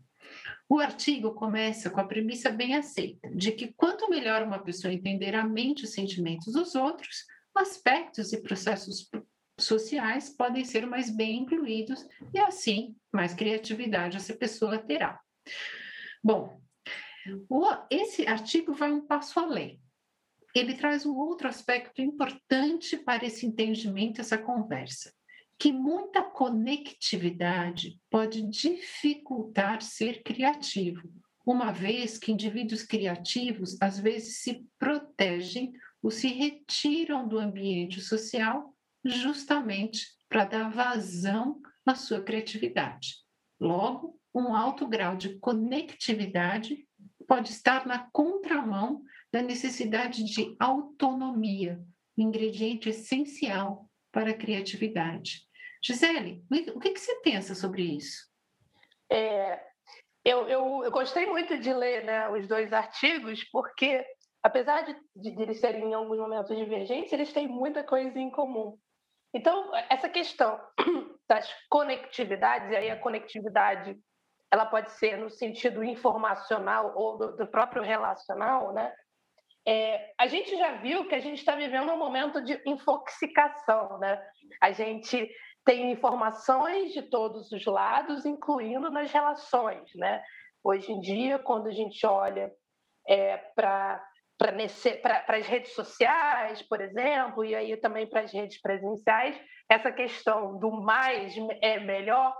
[0.68, 5.34] O artigo começa com a premissa bem aceita de que quanto melhor uma pessoa entender
[5.34, 9.08] a mente e os sentimentos dos outros, aspectos e processos
[9.58, 15.20] sociais podem ser mais bem incluídos e assim mais criatividade essa pessoa terá.
[16.22, 16.60] Bom,
[17.90, 19.80] esse artigo vai um passo além.
[20.54, 25.12] Ele traz um outro aspecto importante para esse entendimento, essa conversa,
[25.58, 31.12] que muita conectividade pode dificultar ser criativo,
[31.44, 38.74] uma vez que indivíduos criativos às vezes se protegem ou se retiram do ambiente social
[39.04, 43.16] justamente para dar vazão à sua criatividade.
[43.60, 46.86] Logo, um alto grau de conectividade
[47.26, 51.80] pode estar na contramão da necessidade de autonomia,
[52.16, 55.42] ingrediente essencial para a criatividade.
[55.82, 58.26] Gisele, o que, você pensa sobre isso?
[59.10, 59.62] É,
[60.24, 64.04] eu, eu, eu, gostei muito de ler né, os dois artigos, porque,
[64.42, 68.76] apesar de, de eles serem em alguns momentos divergentes, eles têm muita coisa em comum.
[69.34, 70.58] Então, essa questão
[71.28, 73.96] das conectividades, e aí a conectividade
[74.50, 78.92] ela pode ser no sentido informacional ou do, do próprio relacional, né?
[79.66, 84.18] É, a gente já viu que a gente está vivendo um momento de infoxicação, né?
[84.62, 85.30] A gente
[85.62, 90.22] tem informações de todos os lados, incluindo nas relações, né?
[90.64, 92.50] Hoje em dia, quando a gente olha
[93.06, 94.02] é, para
[94.38, 100.56] para as redes sociais, por exemplo, e aí também para as redes presenciais, essa questão
[100.58, 102.34] do mais é melhor,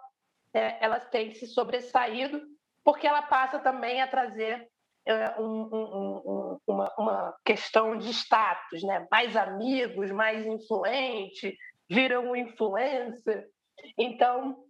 [0.54, 2.40] é, ela tem se sobressaído,
[2.84, 4.68] porque ela passa também a trazer
[5.04, 9.06] é, um, um, um, uma, uma, questão de status, né?
[9.11, 11.56] mais amigos, mais influente,
[11.90, 13.48] viram um influencer.
[13.96, 14.64] Então,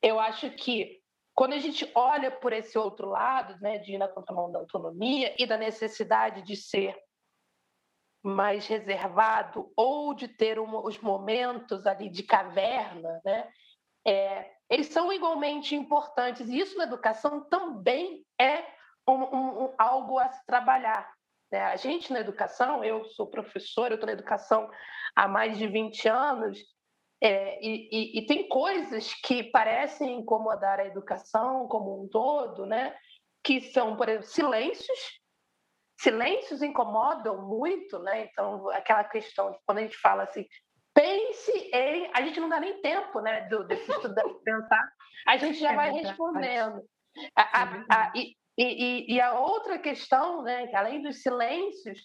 [0.00, 1.00] eu acho que
[1.36, 5.34] quando a gente olha por esse outro lado, né, de ir na contramão da autonomia
[5.38, 6.98] e da necessidade de ser
[8.24, 13.52] mais reservado ou de ter um, os momentos ali de caverna, né,
[14.08, 16.48] é, eles são igualmente importantes.
[16.48, 18.64] E isso na educação também é
[19.06, 21.12] um, um, algo a se trabalhar.
[21.52, 21.60] Né?
[21.60, 24.70] A gente na educação, eu sou professora, eu estou na educação
[25.14, 26.58] há mais de 20 anos,
[27.22, 32.94] é, e, e, e, tem coisas que parecem incomodar a educação como um todo, né?
[33.46, 35.20] que são, por exemplo, silêncios.
[36.00, 38.24] Silêncios incomodam muito, né?
[38.24, 40.44] Então, aquela questão de quando a gente fala assim,
[40.92, 42.10] pense em.
[42.12, 44.92] A gente não dá nem tempo né, do, desse estudante pensar,
[45.28, 46.82] a gente já é vai respondendo.
[47.36, 52.00] A, a, a, e, E, e, e, a outra questão, né, que além dos silêncios,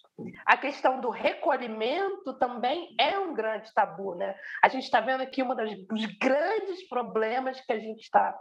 [0.46, 4.16] a questão do recolhimento também é um grande tabu.
[4.16, 4.36] Né?
[4.62, 8.38] A gente está vendo aqui um dos grandes problemas que a gente está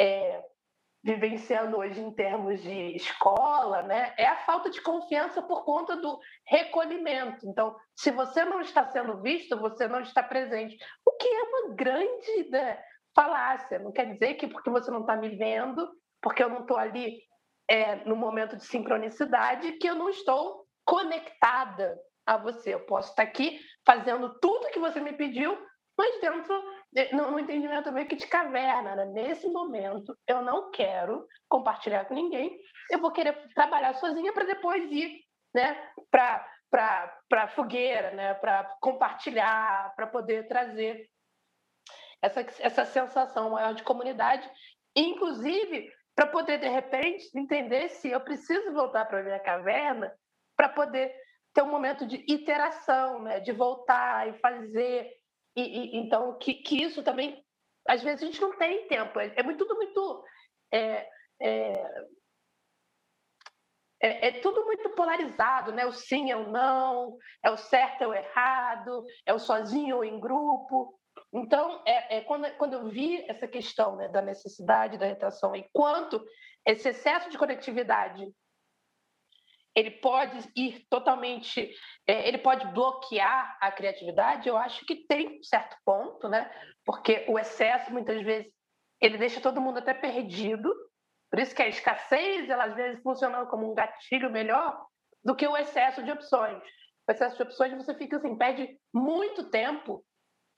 [0.00, 0.42] é,
[1.04, 6.18] vivenciando hoje em termos de escola, né, é a falta de confiança por conta do
[6.46, 7.46] recolhimento.
[7.46, 11.74] Então, se você não está sendo visto, você não está presente, o que é uma
[11.74, 12.82] grande né,
[13.14, 13.78] falácia.
[13.78, 15.86] Não quer dizer que porque você não está me vendo,
[16.22, 17.20] porque eu não estou ali
[17.68, 22.74] é, no momento de sincronicidade que eu não estou conectada a você.
[22.74, 25.58] Eu posso estar aqui fazendo tudo que você me pediu,
[25.96, 26.62] mas dentro
[27.12, 28.96] no, entendimento meio que de caverna.
[28.96, 29.04] Né?
[29.06, 32.58] Nesse momento, eu não quero compartilhar com ninguém.
[32.90, 35.20] Eu vou querer trabalhar sozinha para depois ir
[35.54, 36.48] né, para
[37.28, 41.06] para fogueira, né, para compartilhar, para poder trazer
[42.22, 44.50] essa, essa sensação maior de comunidade,
[44.96, 50.12] inclusive para poder, de repente, entender se eu preciso voltar para a minha caverna
[50.56, 51.14] para poder
[51.54, 53.40] ter um momento de iteração, né?
[53.40, 55.10] de voltar e fazer.
[55.56, 57.42] E, e então, que, que, isso também,
[57.88, 59.18] às vezes, a gente não tem tempo.
[59.20, 60.24] É, é muito, tudo muito.
[60.72, 61.08] É,
[61.40, 61.72] é,
[64.02, 65.86] é, é, tudo muito polarizado, né?
[65.86, 70.04] O sim é o não, é o certo é o errado, é o sozinho ou
[70.04, 70.98] em grupo.
[71.32, 75.66] Então, é, é quando, quando eu vi essa questão né, da necessidade da retração e
[75.72, 76.22] quanto
[76.66, 78.30] esse excesso de conectividade
[79.74, 81.74] ele pode ir totalmente,
[82.06, 86.50] é, ele pode bloquear a criatividade, eu acho que tem um certo ponto, né?
[86.84, 88.52] Porque o excesso, muitas vezes,
[89.00, 90.70] ele deixa todo mundo até perdido,
[91.30, 94.84] por isso que a escassez, ela às vezes funciona como um gatilho melhor
[95.24, 96.62] do que o excesso de opções.
[97.08, 100.04] O excesso de opções, você fica assim, perde muito tempo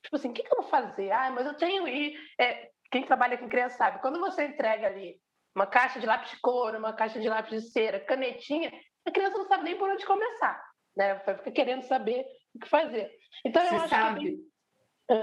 [0.05, 1.11] Tipo assim, o que, que eu vou fazer?
[1.11, 2.15] Ah, mas eu tenho aí.
[2.39, 5.17] É, quem trabalha com criança sabe, quando você entrega ali
[5.57, 8.73] uma caixa de lápis de couro, uma caixa de lápis de cera, canetinha,
[9.07, 10.63] a criança não sabe nem por onde começar,
[10.97, 11.19] né?
[11.21, 13.11] Fica querendo saber o que fazer.
[13.45, 14.21] Então, eu você acho sabe.
[14.21, 14.55] que.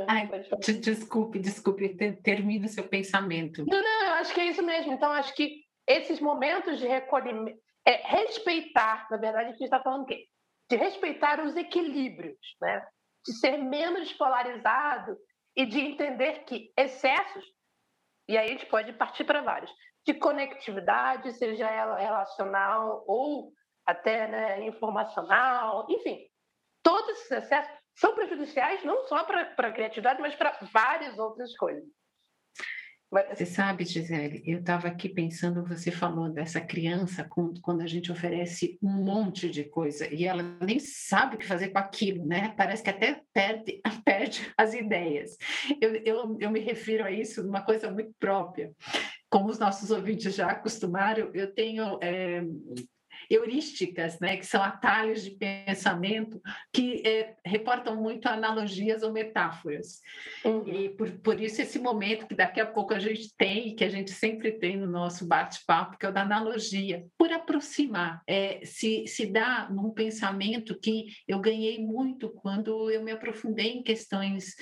[0.08, 0.30] Ai,
[0.80, 3.66] desculpe, desculpe, termina o seu pensamento.
[3.68, 4.94] Não, não, eu acho que é isso mesmo.
[4.94, 10.04] Então, acho que esses momentos de recolhimento, é, respeitar, na verdade, a gente está falando
[10.04, 10.28] o quê?
[10.70, 12.86] De respeitar os equilíbrios, né?
[13.26, 15.18] De ser menos polarizado
[15.56, 17.46] e de entender que excessos,
[18.28, 19.72] e aí a gente pode partir para vários,
[20.06, 23.52] de conectividade, seja ela relacional ou
[23.86, 26.20] até né, informacional, enfim,
[26.84, 31.84] todos esses excessos são prejudiciais não só para a criatividade, mas para várias outras coisas.
[33.12, 37.28] Você sabe, Gisele, eu estava aqui pensando, você falou dessa criança
[37.62, 41.70] quando a gente oferece um monte de coisa e ela nem sabe o que fazer
[41.70, 42.54] com aquilo, né?
[42.56, 45.36] Parece que até perde, perde as ideias.
[45.82, 48.72] Eu, eu, eu me refiro a isso uma coisa muito própria.
[49.30, 52.42] Como os nossos ouvintes já acostumaram, eu tenho é,
[53.32, 56.42] heurísticas, né, que são atalhos de pensamento
[56.74, 60.02] que é, reportam muito analogias ou metáforas.
[60.44, 60.68] Uhum.
[60.68, 63.90] E por, por isso esse momento que daqui a pouco a gente tem, que a
[63.90, 69.08] gente sempre tem no nosso bate-papo, que é o da analogia, por aproximar, é, se,
[69.08, 74.56] se dá num pensamento que eu ganhei muito quando eu me aprofundei em questões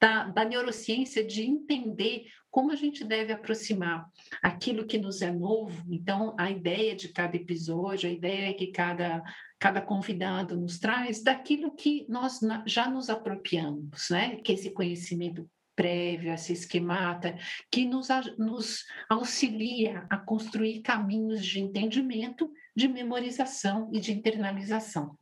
[0.00, 4.08] da, da, neurociência de entender como a gente deve aproximar
[4.42, 5.84] aquilo que nos é novo.
[5.92, 9.22] Então, a ideia de cada episódio, a ideia que cada,
[9.58, 14.36] cada convidado nos traz, daquilo que nós já nos apropriamos, né?
[14.36, 17.38] Que esse conhecimento prévio, essa esquemata,
[17.70, 25.16] que nos, nos auxilia a construir caminhos de entendimento de memorização e de internalização.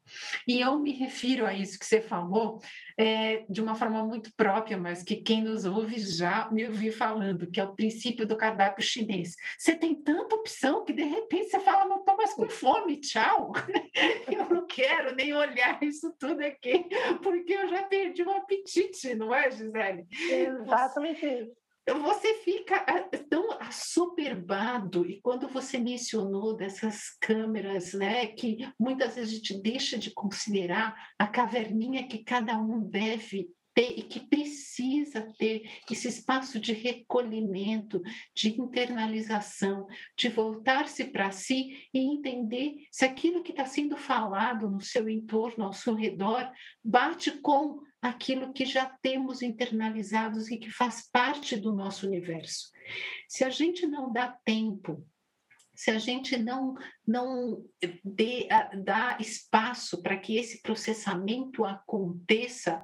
[0.47, 2.61] E eu me refiro a isso que você falou
[2.97, 7.51] é, de uma forma muito própria, mas que quem nos ouve já me ouviu falando,
[7.51, 9.35] que é o princípio do cardápio chinês.
[9.59, 13.53] Você tem tanta opção que de repente você fala, não estou mais com fome, tchau.
[14.31, 16.87] eu não quero nem olhar isso tudo aqui,
[17.23, 20.07] porque eu já perdi o apetite, não é, Gisele?
[20.31, 28.69] Exatamente isso você fica ah, tão assoberbado, e quando você mencionou dessas câmeras, né, que
[28.79, 34.03] muitas vezes a gente deixa de considerar a caverninha que cada um deve ter e
[34.03, 38.03] que precisa ter esse espaço de recolhimento,
[38.35, 39.87] de internalização,
[40.17, 45.65] de voltar-se para si e entender se aquilo que está sendo falado no seu entorno,
[45.65, 46.51] ao seu redor,
[46.85, 52.71] bate com aquilo que já temos internalizados e que faz parte do nosso universo.
[53.29, 55.07] Se a gente não dá tempo,
[55.75, 56.75] se a gente não,
[57.07, 57.65] não
[58.05, 58.49] dê,
[58.85, 62.83] dá espaço para que esse processamento aconteça,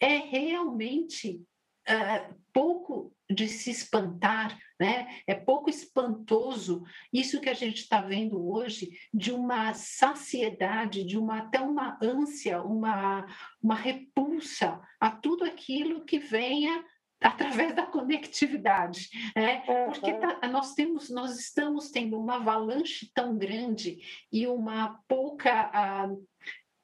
[0.00, 1.42] é realmente
[1.88, 5.08] uh, pouco de se espantar, né?
[5.26, 11.38] É pouco espantoso isso que a gente está vendo hoje de uma saciedade, de uma
[11.38, 13.26] até uma ânsia, uma
[13.62, 16.84] uma repulsa a tudo aquilo que venha
[17.24, 19.62] através da conectividade, né?
[19.86, 23.98] Porque tá, nós temos, nós estamos tendo uma avalanche tão grande
[24.30, 26.14] e uma pouca, ah,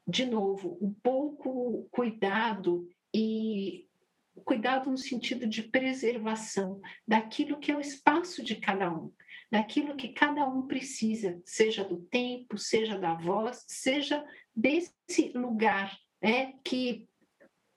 [0.08, 3.86] de novo, um pouco cuidado e
[4.44, 9.12] cuidado no sentido de preservação daquilo que é o espaço de cada um,
[9.50, 14.24] daquilo que cada um precisa, seja do tempo, seja da voz, seja
[14.54, 17.08] desse lugar é, que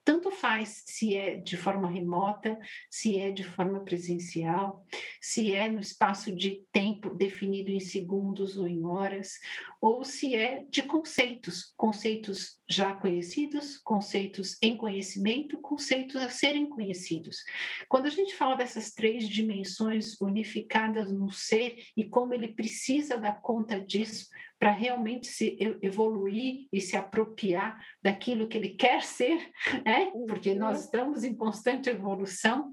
[0.04, 2.58] tanto faz se é de forma remota,
[2.90, 4.84] se é de forma presencial,
[5.20, 9.38] se é no espaço de tempo definido em segundos ou em horas,
[9.80, 17.44] ou se é de conceitos, conceitos já conhecidos, conceitos em conhecimento, conceitos a serem conhecidos.
[17.88, 23.40] Quando a gente fala dessas três dimensões unificadas no ser e como ele precisa dar
[23.40, 29.52] conta disso para realmente se evoluir e se apropriar daquilo que ele quer ser,
[29.84, 30.10] né?
[30.26, 30.84] porque nós uhum.
[30.84, 32.72] estamos em constante evolução,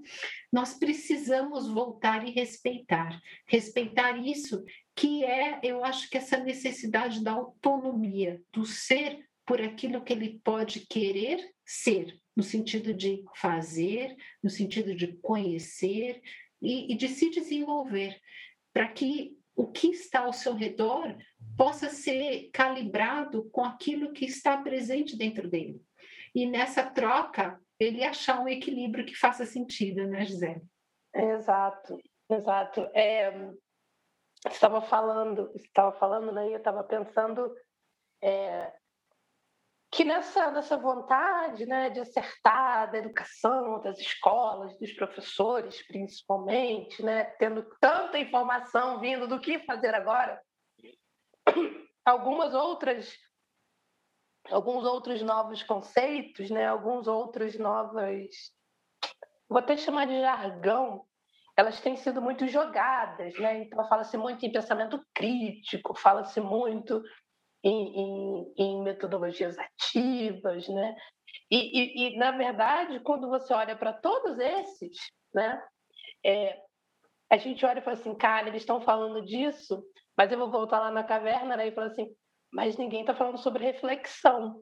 [0.54, 3.20] nós precisamos voltar e respeitar.
[3.46, 4.64] Respeitar isso
[4.96, 10.40] que é, eu acho que essa necessidade da autonomia, do ser por aquilo que ele
[10.44, 16.22] pode querer ser, no sentido de fazer, no sentido de conhecer
[16.62, 18.20] e, e de se desenvolver,
[18.74, 21.16] para que o que está ao seu redor
[21.58, 25.82] possa ser calibrado com aquilo que está presente dentro dele.
[26.34, 30.62] E nessa troca, ele achar um equilíbrio que faça sentido, né, Gisele?
[31.14, 32.82] Exato, exato.
[32.94, 33.52] É,
[34.50, 36.48] estava falando, estava falando, né?
[36.48, 37.54] Eu estava pensando
[38.22, 38.72] é,
[39.92, 47.26] que nessa, nessa vontade né, de acertar da educação, das escolas, dos professores, principalmente, né,
[47.38, 50.42] tendo tanta informação vindo do que fazer agora,
[52.06, 53.14] algumas outras
[54.50, 58.30] alguns outros novos conceitos, né, alguns outros novas
[59.48, 61.06] vou até chamar de jargão,
[61.58, 63.64] elas têm sido muito jogadas, né?
[63.64, 67.04] Então fala-se muito em pensamento crítico, fala-se muito
[67.64, 70.96] em, em, em metodologias ativas, né?
[71.50, 74.98] E, e, e, na verdade, quando você olha para todos esses,
[75.34, 75.62] né?
[76.26, 76.60] É,
[77.32, 79.82] a gente olha e fala assim, cara, eles estão falando disso,
[80.18, 82.14] mas eu vou voltar lá na caverna né, e falar assim,
[82.52, 84.62] mas ninguém está falando sobre reflexão.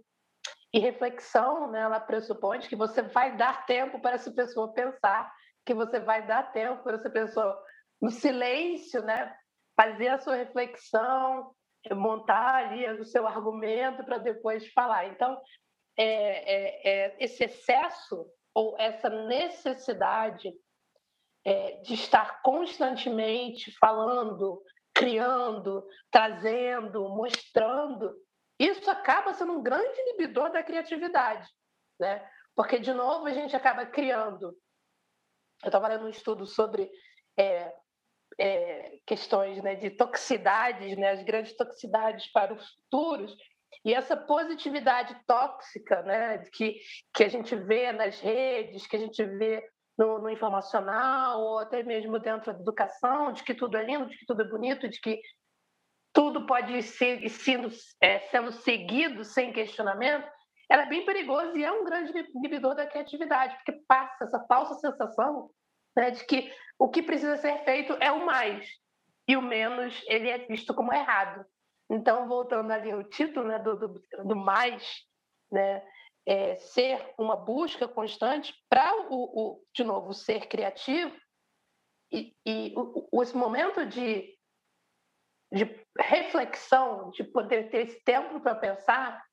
[0.72, 5.34] E reflexão, né, ela pressupõe que você vai dar tempo para essa pessoa pensar,
[5.66, 7.60] que você vai dar tempo para essa pessoa,
[8.00, 9.36] no silêncio, né,
[9.76, 11.52] fazer a sua reflexão,
[11.92, 15.08] montar ali o seu argumento para depois falar.
[15.08, 15.40] Então,
[15.98, 20.54] é, é, é, esse excesso ou essa necessidade
[21.46, 24.62] é, de estar constantemente falando,
[24.94, 28.16] criando, trazendo, mostrando,
[28.60, 31.48] isso acaba sendo um grande inibidor da criatividade,
[32.00, 32.30] né?
[32.56, 34.48] Porque, de novo, a gente acaba criando.
[35.64, 36.92] Eu estava lendo um estudo sobre
[37.38, 37.74] é,
[38.40, 43.36] é, questões né, de toxicidades, né, as grandes toxicidades para os futuros,
[43.84, 46.80] e essa positividade tóxica né, que,
[47.14, 49.64] que a gente vê nas redes, que a gente vê
[49.98, 54.18] no, no, informacional, ou até mesmo dentro da educação, de que tudo é lindo, de
[54.18, 55.22] que tudo é bonito, de que
[56.14, 57.70] tudo pode ser sendo,
[58.02, 60.28] é, sendo seguido sem questionamento,
[60.70, 64.76] ela é bem perigosa e é um grande inibidor da criatividade, porque passa essa falsa
[64.76, 65.50] sensação
[65.96, 68.68] né, de que o que precisa ser feito é o mais
[69.28, 71.46] e o menos ele é visto como errado.
[71.90, 75.04] Então, voltando ali ao título né, do, do, do mais,
[75.52, 75.84] né,
[76.26, 81.16] é ser uma busca constante para o, o, de novo, ser criativo
[82.12, 84.36] e, e o, esse momento de,
[85.52, 89.24] de reflexão, de poder ter esse tempo para pensar,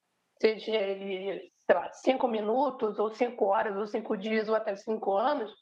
[0.41, 5.17] seja ele, sei lá, cinco minutos, ou cinco horas, ou cinco dias, ou até cinco
[5.17, 5.55] anos,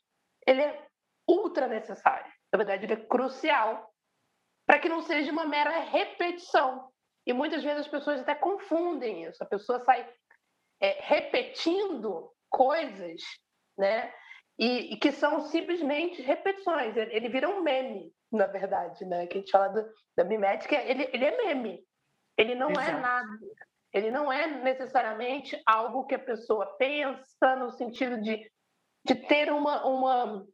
[0.46, 0.86] ele é
[1.28, 2.30] ultra necessário.
[2.52, 3.90] Na verdade, ele é crucial
[4.66, 6.90] para que não seja uma mera repetição.
[7.26, 9.42] E muitas vezes as pessoas até confundem isso.
[9.42, 10.08] A pessoa sai
[10.80, 13.22] é, repetindo coisas,
[13.78, 14.12] né?
[14.58, 16.96] E, e, que são simplesmente repetições.
[16.96, 19.26] Ele, ele, vira um meme, na verdade, né?
[19.26, 19.84] Que a gente fala do,
[20.16, 21.84] da mimética, ele, ele é meme.
[22.38, 22.90] Ele não é Exato.
[22.90, 23.38] é nada.
[23.92, 28.50] Ele não é necessariamente algo que a pessoa pensa no sentido de,
[29.04, 30.46] de ter uma, uma,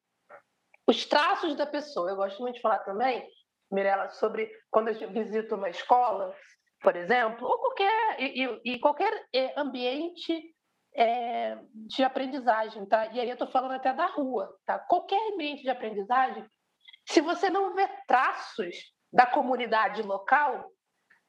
[0.86, 2.10] os traços da pessoa.
[2.10, 3.26] Eu gosto muito de falar também,
[3.70, 6.34] Mirella, sobre quando eu visito uma escola,
[6.82, 10.54] por exemplo, ou qualquer, e, e qualquer é, ambiente
[10.94, 13.06] é, de aprendizagem, tá?
[13.06, 14.78] E aí eu estou falando até da rua, tá?
[14.78, 16.44] Qualquer ambiente de aprendizagem,
[17.06, 18.76] se você não vê traços
[19.12, 20.70] da comunidade local,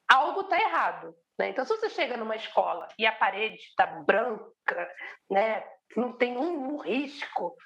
[0.08, 1.14] algo está errado.
[1.38, 1.48] Né?
[1.48, 4.94] Então, se você chega numa escola e a parede está branca,
[5.30, 5.64] né?
[5.96, 7.56] Não tem um, risco,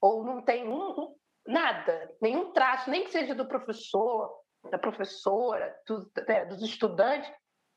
[0.00, 1.14] ou não tem um,
[1.46, 4.30] nada, nenhum traço, nem que seja do professor,
[4.70, 7.30] da professora, do, né, dos estudantes,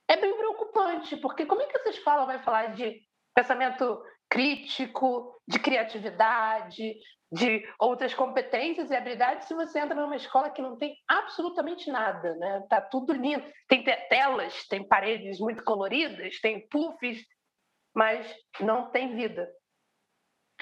[0.07, 3.01] é bem preocupante, porque como é que essa escola vai falar de
[3.33, 6.95] pensamento crítico, de criatividade,
[7.31, 12.35] de outras competências e habilidades se você entra numa escola que não tem absolutamente nada,
[12.35, 12.63] né?
[12.69, 17.23] Tá tudo lindo, tem telas, tem paredes muito coloridas, tem puffs,
[17.95, 19.47] mas não tem vida.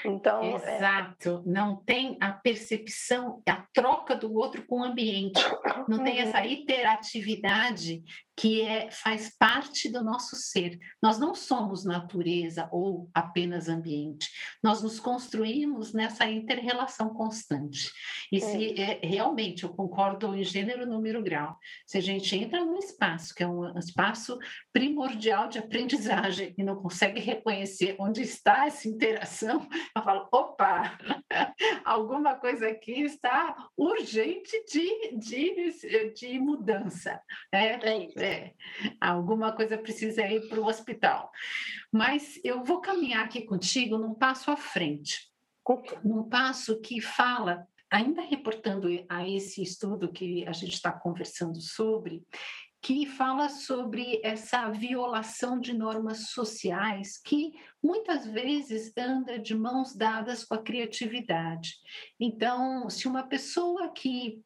[0.04, 0.78] Então, é.
[0.78, 1.50] Exato, é...
[1.50, 5.42] não tem a percepção, a troca do outro com o ambiente,
[5.88, 6.48] não tem essa uhum.
[6.48, 8.02] interatividade
[8.42, 10.80] que é, faz parte do nosso ser.
[11.00, 14.32] Nós não somos natureza ou apenas ambiente,
[14.64, 17.92] nós nos construímos nessa interrelação constante.
[18.32, 22.80] E se é, realmente, eu concordo em gênero, número, grau, se a gente entra num
[22.80, 24.40] espaço que é um espaço
[24.74, 30.98] primordial de aprendizagem e não consegue reconhecer onde está essa interação, eu falo, opa,
[31.86, 37.22] alguma coisa aqui está urgente de, de, de mudança.
[37.54, 37.80] Né?
[37.84, 38.54] É, é,
[39.00, 41.32] alguma coisa precisa ir para o hospital.
[41.92, 45.30] Mas eu vou caminhar aqui contigo num passo à frente,
[46.04, 52.24] num passo que fala ainda reportando a esse estudo que a gente está conversando sobre,
[52.82, 57.52] que fala sobre essa violação de normas sociais que
[57.84, 61.76] muitas vezes anda de mãos dadas com a criatividade.
[62.20, 64.42] Então, se uma pessoa que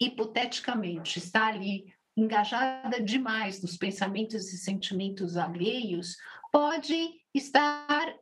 [0.00, 6.16] hipoteticamente está ali engajada demais nos pensamentos e sentimentos alheios,
[6.52, 8.14] pode estar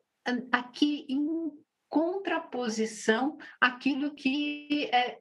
[0.52, 1.50] aqui em
[1.88, 5.18] contraposição àquilo que é,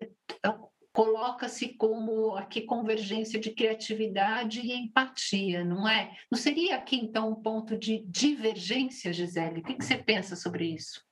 [0.95, 6.15] coloca-se como aqui convergência de criatividade e empatia, não é?
[6.32, 9.59] Não seria aqui então um ponto de divergência, Gisele?
[9.59, 11.03] O que, você pensa sobre isso?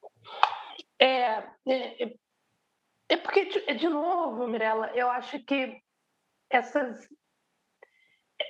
[0.97, 2.15] É, é,
[3.09, 3.45] é porque,
[3.75, 5.77] de novo, Mirella, eu acho que
[6.49, 7.07] essas.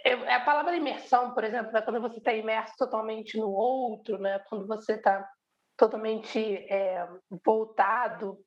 [0.04, 4.18] É, é a palavra imersão, por exemplo, é quando você está imerso totalmente no outro,
[4.18, 4.40] né?
[4.50, 5.30] quando você está
[5.78, 7.08] totalmente é,
[7.46, 8.38] voltado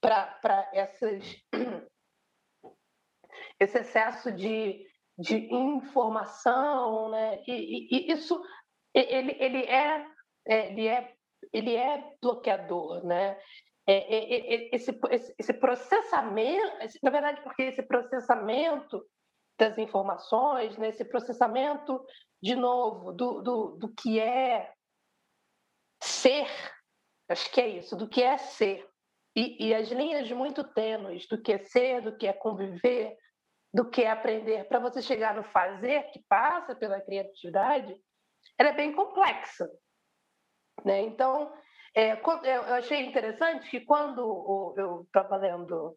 [0.00, 0.70] para
[3.60, 4.86] esse excesso de,
[5.18, 7.42] de informação, né?
[7.46, 8.40] E, e, e, isso
[8.94, 10.06] ele, ele é
[10.46, 11.12] ele é
[11.52, 13.38] ele é bloqueador, né?
[13.88, 14.98] É, é, é, esse,
[15.38, 19.04] esse processamento, na verdade, porque esse processamento
[19.58, 20.88] das informações, né?
[20.88, 22.04] esse processamento,
[22.42, 24.72] de novo, do, do, do que é
[26.02, 26.46] ser,
[27.28, 28.86] acho que é isso, do que é ser,
[29.34, 33.16] e, e as linhas muito tênues do que é ser, do que é conviver,
[33.72, 37.94] do que é aprender, para você chegar no fazer, que passa pela criatividade,
[38.58, 39.68] ela é bem complexa.
[40.84, 41.02] Né?
[41.02, 41.52] Então,
[41.94, 45.96] é, eu achei interessante que quando eu estava lendo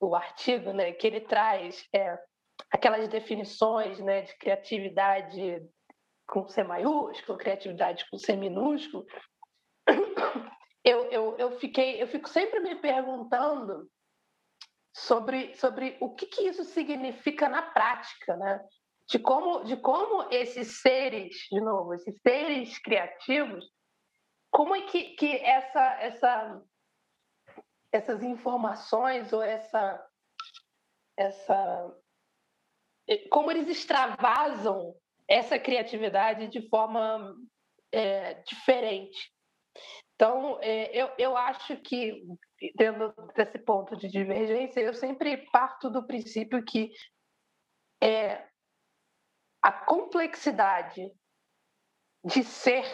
[0.00, 2.18] o artigo, né, que ele traz é,
[2.70, 5.62] aquelas definições né, de criatividade
[6.26, 9.04] com C maiúsculo, criatividade com C minúsculo,
[10.84, 13.90] eu, eu, eu, fiquei, eu fico sempre me perguntando
[14.94, 18.60] sobre, sobre o que, que isso significa na prática, né?
[19.08, 23.68] De como, de como esses seres, de novo, esses seres criativos,
[24.52, 26.62] como é que, que essa, essa,
[27.92, 30.06] essas informações ou essa,
[31.16, 31.96] essa,
[33.30, 34.94] como eles extravasam
[35.28, 37.36] essa criatividade de forma
[37.92, 39.32] é, diferente.
[40.14, 42.22] Então, é, eu, eu acho que,
[42.76, 46.90] dentro desse ponto de divergência, eu sempre parto do princípio que
[48.02, 48.46] é,
[49.62, 51.10] a complexidade
[52.24, 52.84] de ser,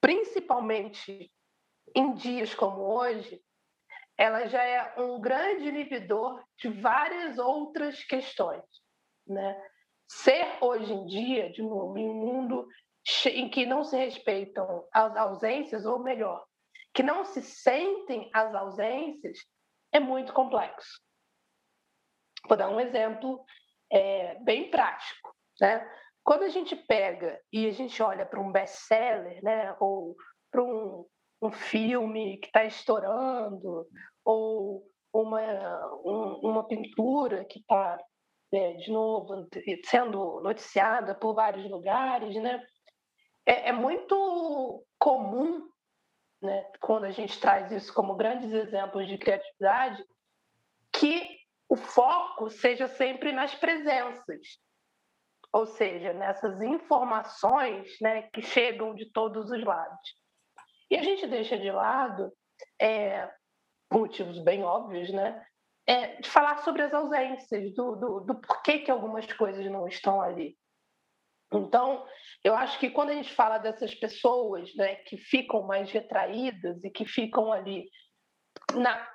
[0.00, 1.30] principalmente
[1.94, 3.42] em dias como hoje,
[4.16, 8.62] ela já é um grande inibidor de várias outras questões.
[9.26, 9.60] Né?
[10.08, 12.68] Ser hoje em dia, de novo, em um mundo
[13.26, 16.44] em que não se respeitam as ausências, ou melhor,
[16.92, 19.38] que não se sentem as ausências,
[19.92, 21.00] é muito complexo.
[22.48, 23.44] Vou dar um exemplo
[23.90, 25.34] é, bem prático.
[25.60, 25.86] Né?
[26.22, 30.16] Quando a gente pega e a gente olha para um best-seller, né, ou
[30.50, 31.06] para um,
[31.48, 33.86] um filme que está estourando,
[34.24, 34.82] ou
[35.12, 35.40] uma,
[36.04, 37.98] um, uma pintura que está,
[38.52, 39.48] é, de novo,
[39.84, 42.60] sendo noticiada por vários lugares, né?
[43.46, 45.68] é, é muito comum,
[46.42, 50.02] né, quando a gente traz isso como grandes exemplos de criatividade,
[50.92, 51.28] que
[51.68, 54.40] o foco seja sempre nas presenças,
[55.52, 60.23] ou seja, nessas informações né, que chegam de todos os lados.
[60.90, 62.32] E a gente deixa de lado,
[62.80, 63.30] é,
[63.88, 65.44] por motivos bem óbvios, né,
[65.86, 70.20] é, de falar sobre as ausências, do, do, do porquê que algumas coisas não estão
[70.20, 70.56] ali.
[71.52, 72.04] Então,
[72.42, 76.90] eu acho que quando a gente fala dessas pessoas né, que ficam mais retraídas e
[76.90, 77.88] que ficam ali
[78.74, 79.08] na.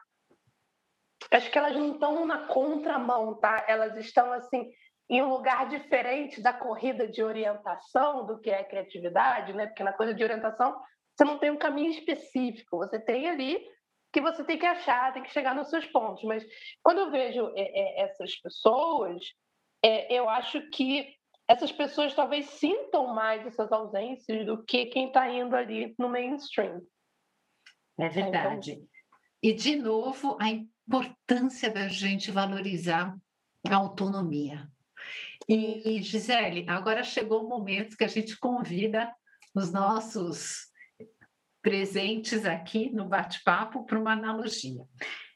[1.32, 3.66] Acho que elas não estão na contramão, tá?
[3.68, 4.72] Elas estão assim
[5.10, 9.68] em um lugar diferente da corrida de orientação do que é criatividade, né?
[9.68, 10.80] Porque na corrida de orientação
[11.20, 13.60] você não tem um caminho específico, você tem ali
[14.14, 16.24] que você tem que achar, tem que chegar nos seus pontos.
[16.24, 16.46] Mas
[16.82, 19.22] quando eu vejo é, é, essas pessoas,
[19.84, 21.14] é, eu acho que
[21.46, 26.82] essas pessoas talvez sintam mais essas ausências do que quem está indo ali no mainstream.
[28.00, 28.72] É verdade.
[28.72, 28.88] Então...
[29.44, 33.14] E, de novo, a importância da gente valorizar
[33.70, 34.70] a autonomia.
[35.50, 39.14] E, Gisele, agora chegou o momento que a gente convida
[39.54, 40.69] os nossos
[41.62, 44.84] presentes aqui no bate-papo para uma analogia.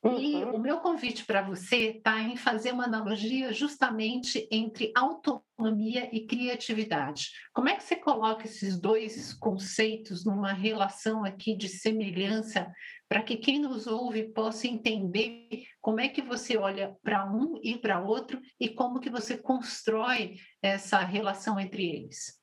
[0.04, 0.20] Uhum.
[0.20, 6.28] E o meu convite para você está em fazer uma analogia justamente entre autonomia e
[6.28, 7.30] criatividade.
[7.54, 12.70] Como é que você coloca esses dois conceitos numa relação aqui de semelhança
[13.08, 15.48] para que quem nos ouve possa entender
[15.80, 20.36] como é que você olha para um e para outro e como que você constrói
[20.62, 22.42] essa relação entre eles?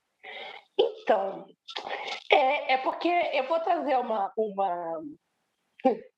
[0.80, 1.46] Então,
[2.30, 5.00] é, é porque eu vou trazer uma, uma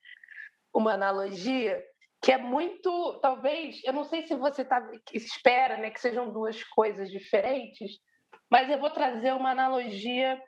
[0.72, 1.82] uma analogia
[2.22, 4.80] que é muito, talvez, eu não sei se você tá,
[5.12, 7.98] espera né, que sejam duas coisas diferentes,
[8.48, 10.40] mas eu vou trazer uma analogia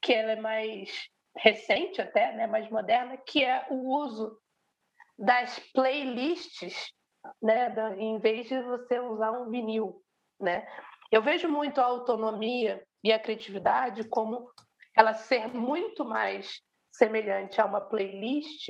[0.00, 0.88] que ela é mais
[1.36, 4.38] recente até, né, mais moderna, que é o uso
[5.18, 6.92] das playlists,
[7.42, 10.00] né, em vez de você usar um vinil,
[10.40, 10.64] né?
[11.10, 14.50] Eu vejo muito a autonomia e a criatividade como
[14.96, 18.68] ela ser muito mais semelhante a uma playlist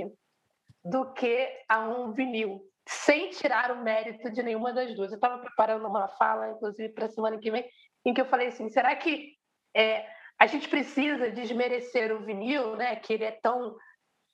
[0.84, 5.10] do que a um vinil, sem tirar o mérito de nenhuma das duas.
[5.10, 7.66] Eu estava preparando uma fala, inclusive, para a semana que vem,
[8.04, 9.32] em que eu falei assim: será que
[9.74, 10.06] é,
[10.38, 12.94] a gente precisa desmerecer o vinil, né?
[12.96, 13.74] Que ele é tão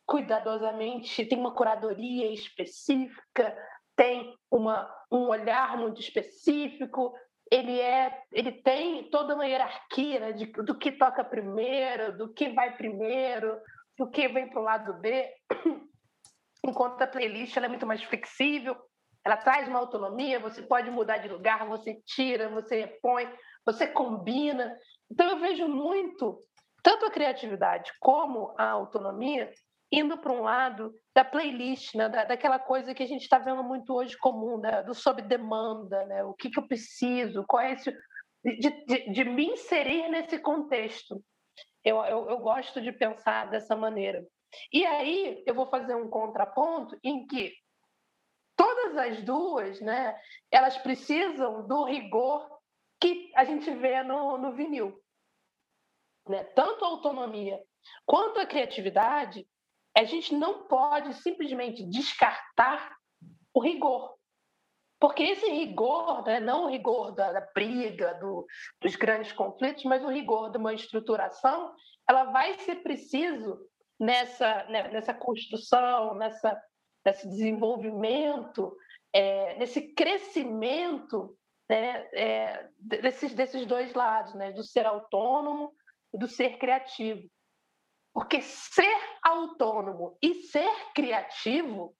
[0.05, 3.57] cuidadosamente, tem uma curadoria específica,
[3.95, 7.15] tem uma, um olhar muito específico,
[7.53, 12.49] ele é, ele tem toda uma hierarquia né, de, do que toca primeiro, do que
[12.49, 13.61] vai primeiro,
[13.99, 15.29] do que vem para o lado B
[16.65, 18.75] enquanto a playlist ela é muito mais flexível,
[19.23, 23.31] ela traz uma autonomia, você pode mudar de lugar, você tira, você põe,
[23.67, 24.75] você combina.
[25.11, 26.39] Então eu vejo muito,
[26.83, 29.53] tanto a criatividade como a autonomia,
[29.93, 32.09] indo para um lado da playlist, né?
[32.09, 34.83] da, daquela coisa que a gente está vendo muito hoje comum, né?
[34.83, 36.25] do sob demanda, né?
[36.25, 37.95] o que, que eu preciso, qual é esse...
[38.45, 41.23] De, de, de me inserir nesse contexto.
[41.85, 44.27] Eu, eu, eu gosto de pensar dessa maneira.
[44.73, 47.55] E aí eu vou fazer um contraponto em que
[48.57, 50.19] todas as duas, né,
[50.51, 52.49] elas precisam do rigor
[53.01, 55.01] que a gente vê no, no vinil.
[56.29, 56.45] Né?
[56.45, 57.61] Tanto a autonomia
[58.07, 59.47] quanto a criatividade,
[59.97, 62.97] a gente não pode simplesmente descartar
[63.55, 64.15] o rigor.
[65.01, 68.47] Porque esse rigor, né, não o rigor da, da briga, do,
[68.81, 71.75] dos grandes conflitos, mas o rigor de uma estruturação,
[72.09, 73.59] ela vai ser preciso
[73.99, 76.61] nessa, né, nessa construção, nessa,
[77.05, 78.77] nesse desenvolvimento,
[79.13, 81.37] é, nesse crescimento
[81.69, 85.73] né, é, desses, desses dois lados, né, do ser autônomo
[86.15, 87.29] e do ser criativo.
[88.13, 91.97] Porque ser autônomo e ser criativo,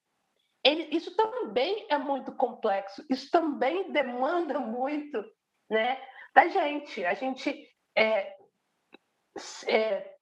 [0.63, 5.23] ele, isso também é muito complexo, isso também demanda muito
[5.69, 6.01] né,
[6.33, 7.03] da gente.
[7.03, 8.35] A gente é,
[9.67, 10.15] é,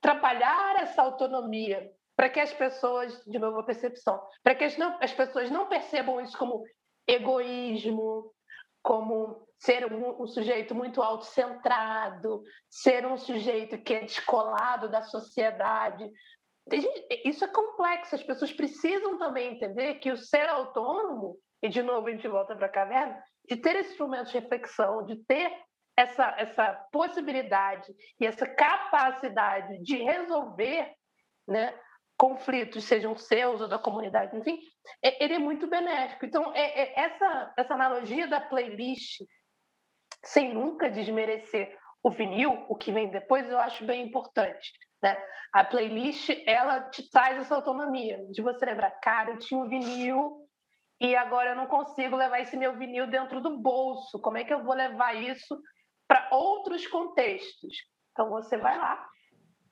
[0.00, 4.98] trabalhar essa autonomia para que as pessoas, de novo a percepção, para que as, não,
[5.00, 6.64] as pessoas não percebam isso como
[7.06, 8.32] egoísmo,
[8.82, 16.10] como ser um, um, sujeito muito autocentrado, ser um sujeito que é descolado da sociedade.
[17.24, 22.06] Isso é complexo, as pessoas precisam também entender que o ser autônomo, e de novo
[22.06, 25.50] a gente volta para a caverna, de ter esse instrumento de reflexão, de ter
[25.96, 30.94] essa, essa possibilidade e essa capacidade de resolver
[31.48, 31.74] né,
[32.16, 34.60] conflitos, sejam seus ou da comunidade, enfim,
[35.02, 36.26] é, ele é muito benéfico.
[36.26, 39.22] Então, é, é essa, essa analogia da playlist,
[40.24, 44.72] sem nunca desmerecer o vinil, o que vem depois, eu acho bem importante.
[45.02, 45.16] Né?
[45.52, 50.48] A playlist, ela te traz essa autonomia, de você lembrar, cara, eu tinha um vinil
[51.00, 54.20] e agora eu não consigo levar esse meu vinil dentro do bolso.
[54.20, 55.60] Como é que eu vou levar isso
[56.08, 57.74] para outros contextos?
[58.12, 59.06] Então você vai lá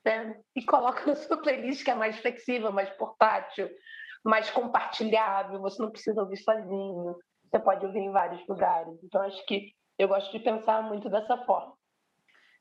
[0.05, 3.69] né, e coloca na sua playlist que é mais flexível, mais portátil,
[4.25, 5.61] mais compartilhável.
[5.63, 7.17] Você não precisa ouvir sozinho.
[7.45, 8.97] Você pode ouvir em vários lugares.
[9.03, 11.75] Então acho que eu gosto de pensar muito dessa forma.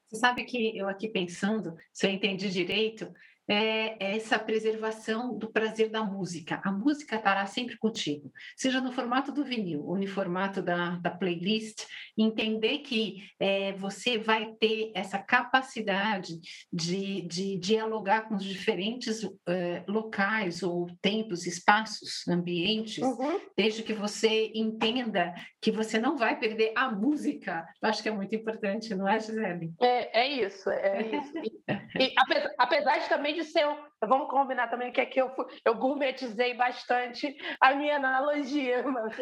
[0.07, 3.11] Você sabe que eu aqui pensando, se eu entendi direito,
[3.47, 6.61] é essa preservação do prazer da música.
[6.63, 11.11] A música estará sempre contigo, seja no formato do vinil ou no formato da, da
[11.11, 11.85] playlist,
[12.17, 16.39] entender que é, você vai ter essa capacidade
[16.71, 23.39] de, de dialogar com os diferentes é, locais ou tempos, espaços, ambientes, uhum.
[23.55, 27.65] desde que você entenda que você não vai perder a música.
[27.81, 29.73] Eu acho que é muito importante, não é, Gisele?
[29.81, 31.37] É, é isso, é isso.
[31.37, 33.65] E, e apesar, apesar de também de ser.
[34.03, 35.33] Vamos combinar também que aqui eu,
[35.63, 39.17] eu gourmetizei bastante a minha analogia, mas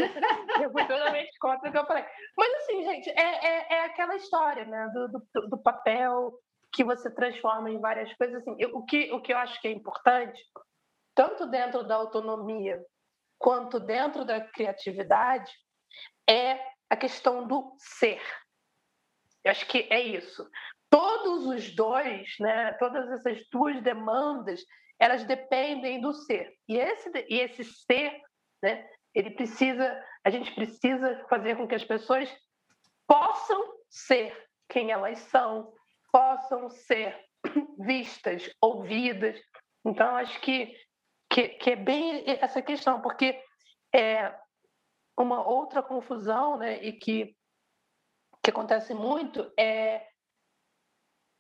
[0.62, 2.06] eu fui totalmente contra o que eu falei.
[2.38, 6.32] Mas assim, gente, é, é, é aquela história né, do, do, do, papel
[6.72, 8.42] que você transforma em várias coisas.
[8.42, 10.42] Assim, eu, o, que, o que eu acho que é importante,
[11.16, 12.82] tanto dentro da autonomia
[13.38, 15.52] quanto dentro da criatividade,
[16.30, 16.60] é
[16.90, 18.22] a questão do ser.
[19.44, 20.50] Eu acho que é isso
[20.94, 24.64] todos os dois, né, todas essas duas demandas,
[25.00, 26.54] elas dependem do ser.
[26.68, 28.22] E esse, e esse ser,
[28.62, 32.30] né, ele precisa, a gente precisa fazer com que as pessoas
[33.08, 34.38] possam ser
[34.70, 35.74] quem elas são,
[36.12, 37.20] possam ser
[37.80, 39.42] vistas, ouvidas.
[39.84, 40.78] Então, acho que,
[41.28, 43.42] que, que é bem essa questão, porque
[43.96, 44.32] é
[45.18, 47.36] uma outra confusão, né, e que,
[48.44, 50.13] que acontece muito é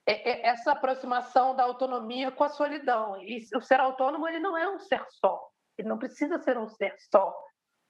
[0.05, 3.21] essa aproximação da autonomia com a solidão.
[3.21, 6.67] E o ser autônomo ele não é um ser só, ele não precisa ser um
[6.67, 7.33] ser só,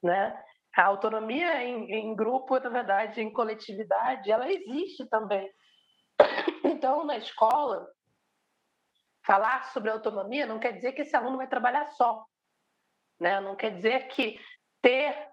[0.02, 0.40] né?
[0.76, 5.48] A autonomia em, em grupo, na verdade, em coletividade, ela existe também.
[6.64, 7.86] Então, na escola,
[9.24, 12.24] falar sobre autonomia não quer dizer que esse aluno vai trabalhar só,
[13.20, 13.40] né?
[13.40, 14.40] Não quer dizer que
[14.82, 15.28] ter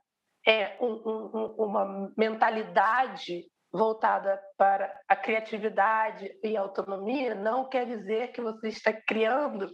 [0.48, 8.42] é, um, um, uma mentalidade voltada para a criatividade e autonomia não quer dizer que
[8.42, 9.72] você está criando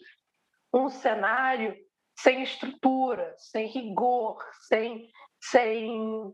[0.74, 1.76] um cenário
[2.20, 4.38] sem estrutura, sem rigor,
[4.68, 5.10] sem,
[5.42, 6.34] sem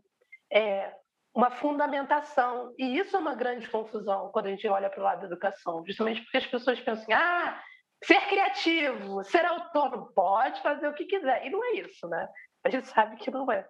[0.52, 0.94] é,
[1.34, 2.74] uma fundamentação.
[2.78, 5.84] E isso é uma grande confusão quando a gente olha para o lado da educação,
[5.86, 7.62] justamente porque as pessoas pensam, assim, ah,
[8.04, 11.46] ser criativo, ser autônomo, pode fazer o que quiser.
[11.46, 12.28] E não é isso, né?
[12.64, 13.66] A gente sabe que não é.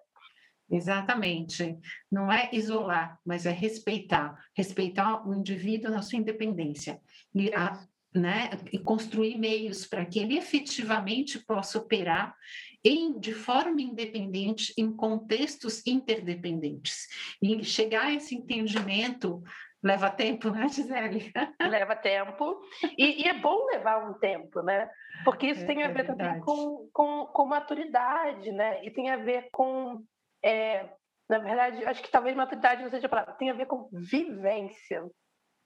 [0.69, 1.77] Exatamente.
[2.11, 4.35] Não é isolar, mas é respeitar.
[4.55, 6.99] Respeitar o indivíduo na sua independência.
[7.33, 7.79] E, a,
[8.13, 12.35] né, e construir meios para que ele efetivamente possa operar
[12.83, 17.07] em, de forma independente em contextos interdependentes.
[17.41, 19.43] E chegar a esse entendimento
[19.83, 21.31] leva tempo, né, Gisele?
[21.61, 22.59] Leva tempo.
[22.97, 24.89] E, e, é bom levar um tempo, né?
[25.23, 28.83] Porque isso é, tem a ver é também com, com, com maturidade, né?
[28.83, 30.03] E tem a ver com
[30.45, 30.89] é,
[31.27, 35.03] na verdade, acho que talvez maturidade não seja a palavra, tem a ver com vivência.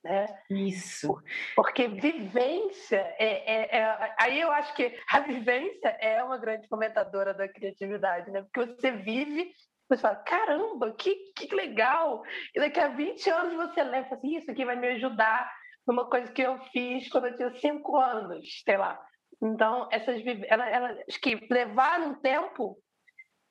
[0.01, 0.25] Né?
[0.49, 1.21] Isso.
[1.55, 7.33] Porque vivência é, é, é, Aí eu acho que a vivência é uma grande fomentadora
[7.33, 8.41] da criatividade, né?
[8.43, 9.51] Porque você vive,
[9.89, 12.23] você fala, caramba, que, que legal!
[12.55, 15.51] E daqui a 20 anos você leva assim, isso aqui vai me ajudar
[15.85, 18.97] numa coisa que eu fiz quando eu tinha 5 anos, sei lá.
[19.41, 22.77] Então, essas ela, ela, acho que levar um tempo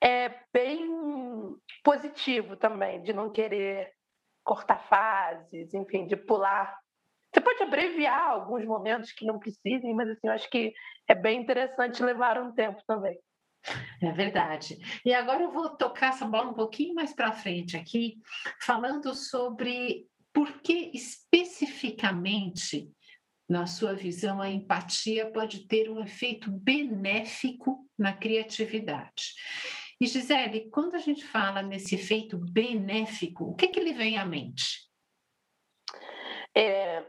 [0.01, 0.87] é bem
[1.83, 3.91] positivo também, de não querer
[4.43, 6.77] cortar fases, enfim, de pular.
[7.33, 10.73] Você pode abreviar alguns momentos que não precisem, mas assim, eu acho que
[11.07, 13.19] é bem interessante levar um tempo também.
[14.01, 14.77] É verdade.
[15.05, 18.17] E agora eu vou tocar essa bola um pouquinho mais para frente aqui,
[18.61, 22.89] falando sobre por que especificamente,
[23.47, 29.33] na sua visão, a empatia pode ter um efeito benéfico na criatividade.
[29.99, 34.25] E Gisele, quando a gente fala nesse efeito benéfico, o que, que lhe vem à
[34.25, 34.87] mente?
[36.55, 37.05] É,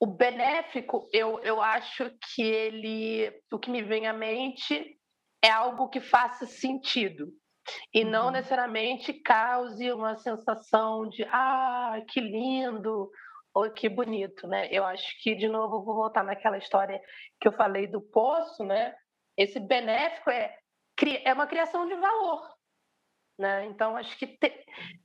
[0.00, 4.98] o benéfico, eu, eu acho que ele, o que me vem à mente
[5.44, 7.32] é algo que faça sentido
[7.92, 8.32] e não uhum.
[8.32, 13.10] necessariamente cause uma sensação de ah, que lindo
[13.54, 14.68] ou que bonito, né?
[14.70, 17.00] Eu acho que de novo vou voltar naquela história
[17.40, 18.94] que eu falei do poço, né?
[19.36, 20.56] Esse benéfico é
[21.24, 22.48] é uma criação de valor.
[23.38, 23.66] Né?
[23.66, 24.38] Então, acho que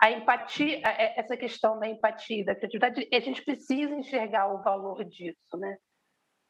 [0.01, 5.03] a empatia, é, essa questão da empatia, da criatividade, a gente precisa enxergar o valor
[5.05, 5.57] disso.
[5.57, 5.77] Né?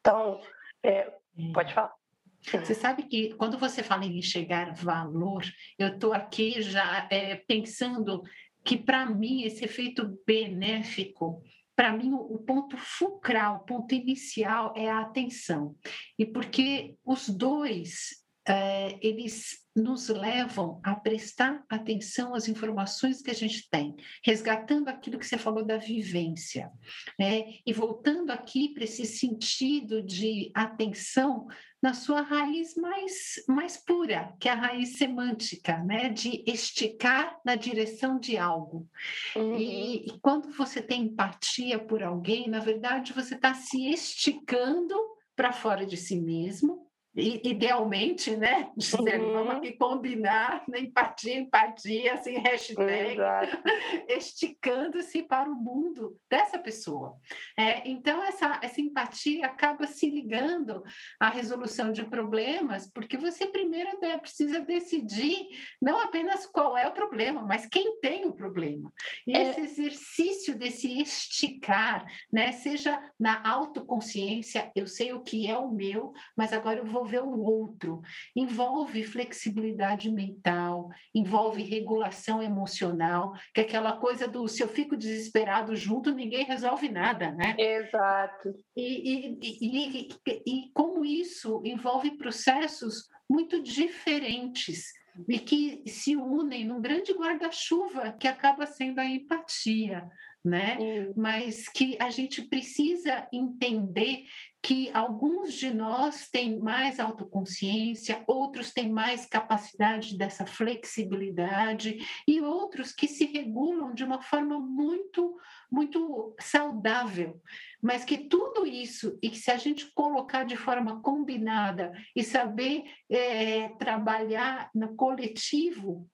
[0.00, 0.40] Então,
[0.82, 1.12] é,
[1.54, 1.94] pode falar.
[2.42, 5.42] Você sabe que quando você fala em enxergar valor,
[5.78, 8.22] eu estou aqui já é, pensando
[8.64, 11.42] que, para mim, esse efeito benéfico
[11.78, 15.76] para mim, o ponto fulcral, o ponto inicial é a atenção.
[16.18, 18.16] E porque os dois,
[18.48, 23.94] é, eles nos levam a prestar atenção às informações que a gente tem,
[24.24, 26.70] resgatando aquilo que você falou da vivência,
[27.18, 27.44] né?
[27.64, 31.46] e voltando aqui para esse sentido de atenção
[31.80, 36.08] na sua raiz mais, mais pura, que é a raiz semântica, né?
[36.08, 38.88] de esticar na direção de algo.
[39.36, 39.56] Uhum.
[39.56, 44.96] E, e quando você tem empatia por alguém, na verdade, você está se esticando
[45.36, 46.87] para fora de si mesmo,
[47.18, 48.70] idealmente, né?
[48.76, 49.32] Dizer, uhum.
[49.32, 50.80] vamos aqui combinar, né?
[50.80, 53.18] empatia, empatia, assim, hashtag,
[54.08, 57.16] esticando-se para o mundo dessa pessoa.
[57.56, 60.82] É, então, essa, essa empatia acaba se ligando
[61.18, 65.48] à resolução de problemas, porque você primeiro né, precisa decidir
[65.82, 68.92] não apenas qual é o problema, mas quem tem o problema.
[69.26, 69.42] E é...
[69.42, 72.52] esse exercício desse esticar, né?
[72.52, 77.20] seja na autoconsciência, eu sei o que é o meu, mas agora eu vou envolver
[77.20, 78.02] o outro,
[78.36, 85.74] envolve flexibilidade mental, envolve regulação emocional, que é aquela coisa do se eu fico desesperado
[85.74, 87.56] junto, ninguém resolve nada, né?
[87.58, 88.54] Exato.
[88.76, 90.08] E, e, e,
[90.46, 94.92] e como isso envolve processos muito diferentes
[95.28, 100.08] e que se unem num grande guarda-chuva que acaba sendo a empatia,
[100.44, 100.78] né?
[101.16, 104.24] Mas que a gente precisa entender
[104.62, 112.92] que alguns de nós têm mais autoconsciência, outros têm mais capacidade dessa flexibilidade e outros
[112.92, 115.36] que se regulam de uma forma muito
[115.70, 117.40] muito saudável,
[117.82, 122.84] mas que tudo isso e que se a gente colocar de forma combinada e saber
[123.08, 126.08] é, trabalhar no coletivo,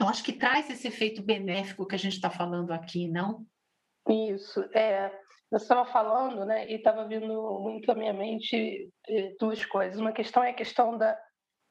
[0.00, 3.46] eu acho que traz esse efeito benéfico que a gente está falando aqui, não?
[4.08, 5.12] Isso, é.
[5.50, 9.98] Você estava falando, né, e estava vindo muito à minha mente eh, duas coisas.
[9.98, 11.18] Uma questão é a questão da,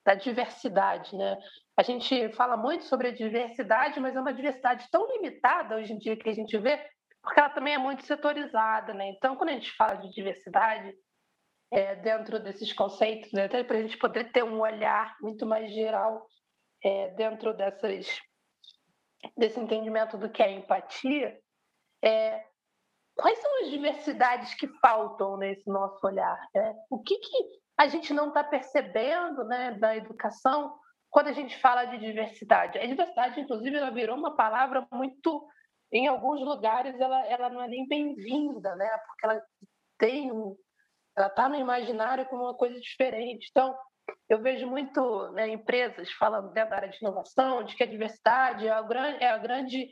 [0.05, 1.37] da diversidade, né?
[1.77, 5.97] A gente fala muito sobre a diversidade, mas é uma diversidade tão limitada hoje em
[5.99, 6.83] dia que a gente vê,
[7.21, 9.09] porque ela também é muito setorizada, né?
[9.09, 10.91] Então, quando a gente fala de diversidade,
[11.71, 15.71] é, dentro desses conceitos, né, até para a gente poder ter um olhar muito mais
[15.73, 16.25] geral
[16.83, 18.21] é, dentro dessas,
[19.35, 21.37] desse entendimento do que é empatia,
[22.03, 22.43] é,
[23.17, 26.39] quais são as diversidades que faltam nesse nosso olhar?
[26.53, 26.75] Né?
[26.89, 27.37] O que, que
[27.77, 30.75] a gente não está percebendo né, da educação
[31.09, 32.77] quando a gente fala de diversidade?
[32.77, 35.47] A diversidade, inclusive, ela virou uma palavra muito,
[35.91, 38.89] em alguns lugares, ela, ela não é nem bem-vinda, né?
[39.07, 39.41] porque ela
[39.97, 40.31] tem
[41.17, 43.47] ela está no imaginário como uma coisa diferente.
[43.49, 43.75] Então,
[44.29, 48.67] eu vejo muito né, empresas falando dentro da área de inovação, de que a diversidade
[48.67, 49.89] é a grande, é a grande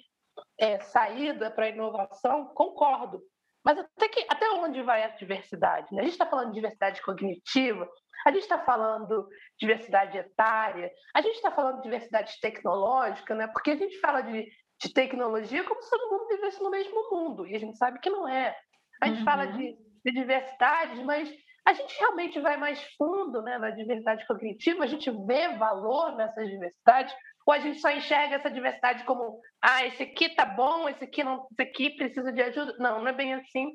[0.60, 3.22] é, saída para a inovação, concordo.
[3.64, 5.88] Mas até, que, até onde vai a diversidade?
[5.92, 6.02] Né?
[6.02, 7.90] A gente está falando de diversidade cognitiva,
[8.26, 13.48] a gente está falando de diversidade etária, a gente está falando de diversidade tecnológica, né?
[13.48, 14.48] porque a gente fala de,
[14.82, 18.10] de tecnologia como se todo mundo vivesse no mesmo mundo, e a gente sabe que
[18.10, 18.56] não é.
[19.02, 19.26] A gente uhum.
[19.26, 19.76] fala de,
[20.06, 21.28] de diversidade, mas
[21.66, 26.48] a gente realmente vai mais fundo né, na diversidade cognitiva, a gente vê valor nessas
[26.48, 27.16] diversidades,
[27.46, 31.24] ou a gente só enxerga essa diversidade como, ah, esse aqui tá bom, esse aqui
[31.24, 32.76] não, esse aqui precisa de ajuda.
[32.80, 33.72] Não, não é bem assim.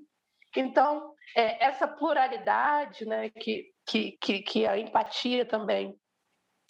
[0.57, 5.95] Então, é, essa pluralidade, né, que, que, que, que a empatia também,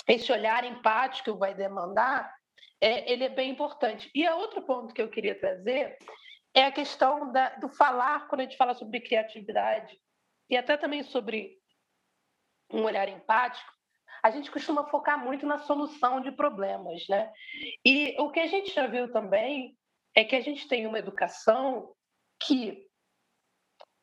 [0.06, 2.30] esse olhar empático vai demandar,
[2.78, 4.10] é, ele é bem importante.
[4.14, 5.96] E outro ponto que eu queria trazer
[6.54, 9.98] é a questão da, do falar, quando a gente fala sobre criatividade,
[10.50, 11.56] e até também sobre
[12.72, 13.70] um olhar empático,
[14.22, 17.32] a gente costuma focar muito na solução de problemas, né?
[17.84, 19.76] E o que a gente já viu também
[20.14, 21.92] é que a gente tem uma educação
[22.42, 22.86] que,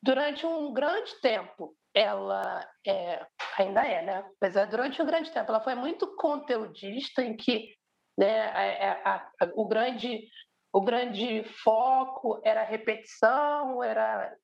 [0.02, 3.26] durante um grande tempo, ela é,
[3.58, 4.30] ainda é, né?
[4.40, 7.74] Mas é, durante um grande tempo, ela foi muito conteudista, em que
[8.18, 10.28] né, a, a, a, o grande
[10.72, 14.36] o grande foco era repetição, era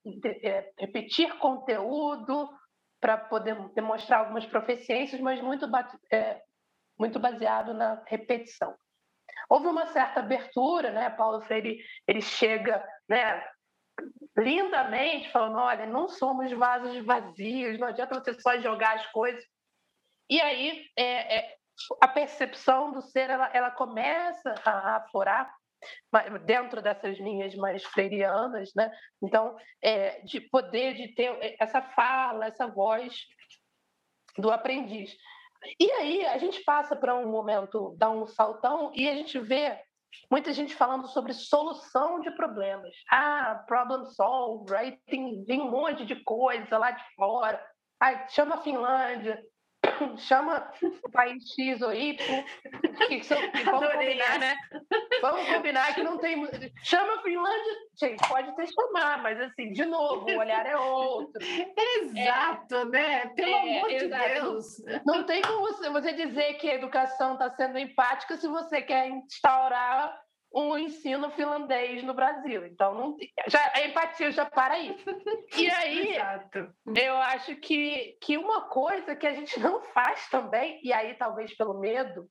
[0.43, 2.49] é, repetir conteúdo,
[3.05, 5.67] para poder demonstrar algumas proficiências, mas muito,
[6.11, 6.41] é,
[6.99, 8.75] muito baseado na repetição.
[9.47, 11.11] Houve uma certa abertura, né?
[11.11, 13.47] Paulo Freire ele chega, né?
[14.35, 19.45] Lindamente falando, olha, não somos vasos vazios, não adianta você só jogar as coisas.
[20.31, 21.57] E aí é, é,
[22.01, 25.55] a percepção do ser ela, ela começa a aflorar
[26.45, 28.91] dentro dessas linhas mais freirianas, né?
[29.23, 33.15] Então, é, de poder de ter essa fala, essa voz
[34.39, 35.17] do aprendiz.
[35.81, 39.79] E aí a gente passa para um momento, dá um saltão e a gente vê
[40.31, 42.95] muita gente falando sobre solução de problemas.
[43.11, 47.65] Ah, problem solved, aí tem, tem um monte de coisa lá de fora.
[48.01, 49.43] Ah, chama a Finlândia,
[50.19, 50.71] chama
[51.03, 52.45] o país X ou Y,
[53.09, 54.57] que são, vamos combinar, né?
[55.21, 56.47] Vamos combinar que não tem.
[56.83, 61.43] Chama a Finlândia, gente, pode ter chamar, mas assim, de novo, o olhar é outro.
[62.01, 63.27] Exato, é, né?
[63.29, 64.67] Pelo é, amor de Deus.
[65.05, 70.24] Não, tem como você dizer que a educação está sendo empática se você quer instaurar
[70.55, 72.65] um ensino finlandês no Brasil.
[72.65, 73.17] Então, não,
[73.49, 74.97] já, a empatia já para aí.
[75.57, 76.17] E aí,
[76.95, 81.55] eu acho que, que uma coisa que a gente não faz também, e aí talvez
[81.57, 82.31] pelo medo,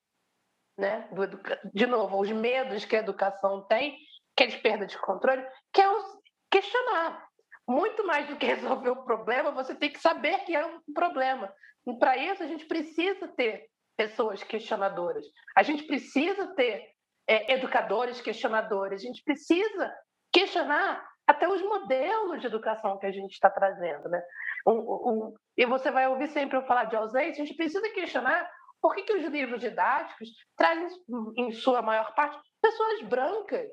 [0.77, 1.27] né, do,
[1.73, 3.97] de novo, os medos que a educação tem,
[4.35, 6.01] que é de perda de controle, que é o
[6.49, 7.27] questionar.
[7.67, 11.53] Muito mais do que resolver o problema, você tem que saber que é um problema.
[11.85, 15.25] E para isso, a gente precisa ter pessoas questionadoras.
[15.55, 16.92] A gente precisa ter
[17.27, 19.01] é, educadores questionadores.
[19.01, 19.93] A gente precisa
[20.31, 24.09] questionar até os modelos de educação que a gente está trazendo.
[24.09, 24.21] Né?
[24.67, 28.49] Um, um, e você vai ouvir sempre eu falar de ausência, a gente precisa questionar
[28.81, 30.89] por que, que os livros didáticos trazem,
[31.37, 33.69] em sua maior parte, pessoas brancas.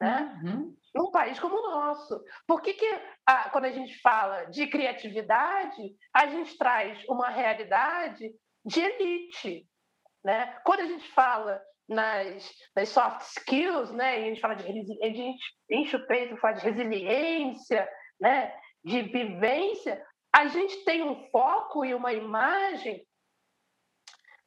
[0.00, 0.40] Né?
[0.42, 0.76] Uhum.
[0.94, 2.22] Num país como o nosso.
[2.46, 8.32] Por que, que a, quando a gente fala de criatividade, a gente traz uma realidade
[8.64, 9.68] de elite?
[10.24, 10.58] Né?
[10.64, 14.20] Quando a gente fala nas, nas soft skills, né?
[14.20, 17.88] E a gente fala de a gente enche o peito, fala de resiliência,
[18.20, 18.54] né?
[18.84, 20.04] De vivência.
[20.34, 23.06] A gente tem um foco e uma imagem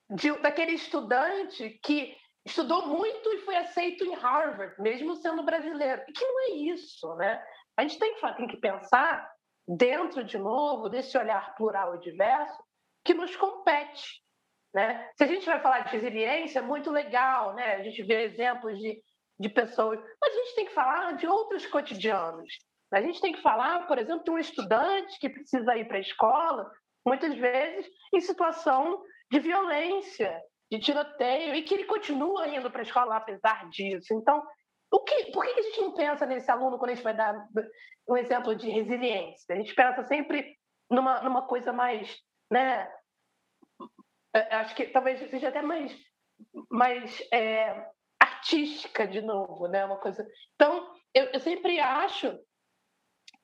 [0.09, 2.15] de, daquele estudante que
[2.45, 6.03] estudou muito e foi aceito em Harvard, mesmo sendo brasileiro.
[6.07, 7.43] E que não é isso, né?
[7.77, 9.27] A gente tem que, tem que pensar
[9.67, 12.63] dentro, de novo, desse olhar plural e diverso
[13.03, 14.20] que nos compete.
[14.73, 15.09] Né?
[15.17, 17.75] Se a gente vai falar de resiliência, é muito legal, né?
[17.75, 19.01] a gente vê exemplos de,
[19.39, 22.53] de pessoas, mas a gente tem que falar de outros cotidianos.
[22.93, 26.01] A gente tem que falar, por exemplo, de um estudante que precisa ir para a
[26.01, 26.69] escola,
[27.05, 29.01] muitas vezes em situação
[29.31, 34.13] de violência, de tiroteio, e que ele continua indo para a escola apesar disso.
[34.13, 34.43] Então,
[34.91, 37.33] o que, por que a gente não pensa nesse aluno quando a gente vai dar
[38.09, 39.55] um exemplo de resiliência?
[39.55, 40.57] A gente pensa sempre
[40.89, 42.13] numa, numa coisa mais
[42.51, 42.89] né,
[44.33, 45.95] acho que talvez seja até mais,
[46.69, 49.85] mais é, artística de novo, né?
[49.85, 50.27] Uma coisa.
[50.55, 52.37] Então, eu, eu sempre acho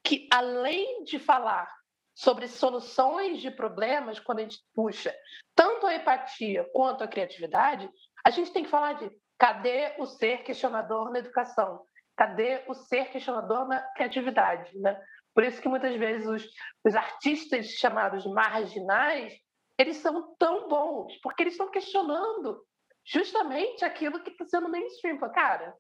[0.04, 1.70] que além de falar
[2.16, 5.14] sobre soluções de problemas, quando a gente puxa
[5.56, 7.90] tanto a empatia quanto a criatividade,
[8.26, 11.84] a gente tem que falar de cadê o ser questionador na educação?
[12.16, 14.76] Cadê o ser questionador na criatividade?
[14.80, 15.00] Né?
[15.36, 16.48] Por isso que muitas vezes os,
[16.84, 19.34] os artistas chamados marginais
[19.78, 22.64] eles são tão bons, porque eles estão questionando
[23.06, 25.18] justamente aquilo que está sendo mainstream.
[25.32, 25.76] Cara,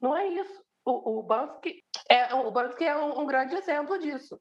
[0.00, 0.62] não é isso.
[0.84, 4.40] O, o Bansky é, o Bansky é um, um grande exemplo disso.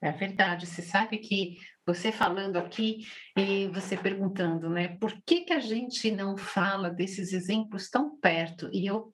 [0.00, 0.66] É verdade.
[0.66, 1.56] Você sabe que
[1.86, 3.06] você falando aqui
[3.36, 4.96] e você perguntando, né?
[4.98, 8.70] Por que, que a gente não fala desses exemplos tão perto?
[8.72, 9.12] E eu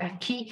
[0.00, 0.46] aqui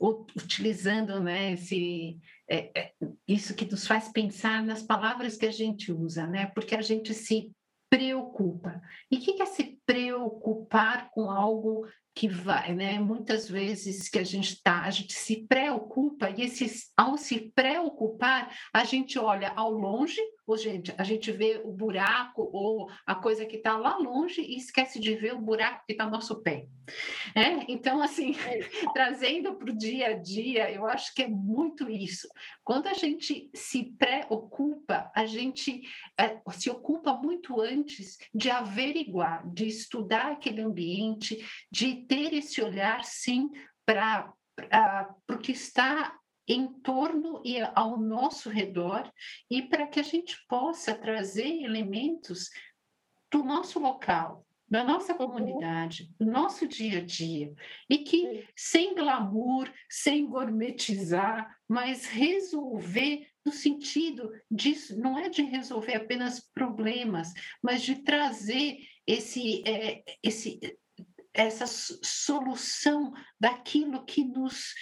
[0.00, 2.18] utilizando né, esse,
[2.48, 2.92] é, é,
[3.26, 6.46] isso que nos faz pensar nas palavras que a gente usa, né?
[6.54, 7.52] Porque a gente se
[7.90, 8.80] preocupa.
[9.10, 12.98] E o que é se preocupar com algo que vai, né?
[12.98, 18.54] Muitas vezes que a gente tá, a gente se preocupa e esse, ao se preocupar,
[18.72, 23.44] a gente olha ao longe, ou gente, a gente vê o buraco ou a coisa
[23.44, 26.66] que está lá longe e esquece de ver o buraco que está no nosso pé.
[27.34, 27.70] É?
[27.70, 28.60] Então, assim, é
[28.94, 32.26] trazendo para o dia a dia, eu acho que é muito isso.
[32.64, 35.82] Quando a gente se preocupa, a gente
[36.18, 43.04] é, se ocupa muito antes de averiguar, de estudar aquele ambiente, de ter esse olhar,
[43.04, 43.50] sim,
[43.84, 44.32] para
[45.30, 46.17] o que está
[46.48, 49.12] em torno e ao nosso redor
[49.50, 52.48] e para que a gente possa trazer elementos
[53.30, 55.18] do nosso local, da nossa uhum.
[55.18, 57.52] comunidade, do nosso dia a dia,
[57.88, 65.94] e que sem glamour, sem gourmetizar, mas resolver no sentido disso, não é de resolver
[65.94, 67.32] apenas problemas,
[67.62, 70.60] mas de trazer esse, é, esse
[71.32, 74.74] essa solução daquilo que nos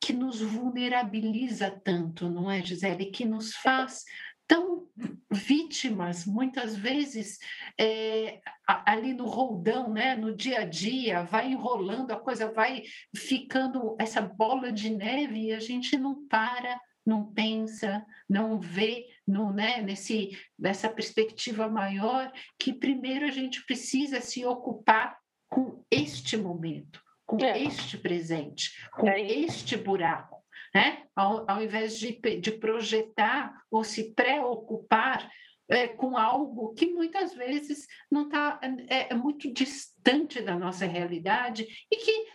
[0.00, 3.06] que nos vulnerabiliza tanto, não é, Gisele?
[3.06, 4.04] Que nos faz
[4.48, 4.88] tão
[5.30, 7.38] vítimas, muitas vezes
[7.78, 12.82] é, ali no roldão, né, no dia a dia, vai enrolando, a coisa vai
[13.14, 19.52] ficando essa bola de neve e a gente não para, não pensa, não vê no,
[19.52, 27.02] né, nesse, nessa perspectiva maior que primeiro a gente precisa se ocupar com este momento,
[27.28, 27.62] com é.
[27.62, 30.38] este presente, com é este buraco
[30.74, 31.04] né?
[31.14, 35.30] ao, ao invés de, de projetar ou se preocupar
[35.68, 38.58] é, com algo que muitas vezes não está
[38.88, 42.26] é, é, muito distante da nossa realidade e que,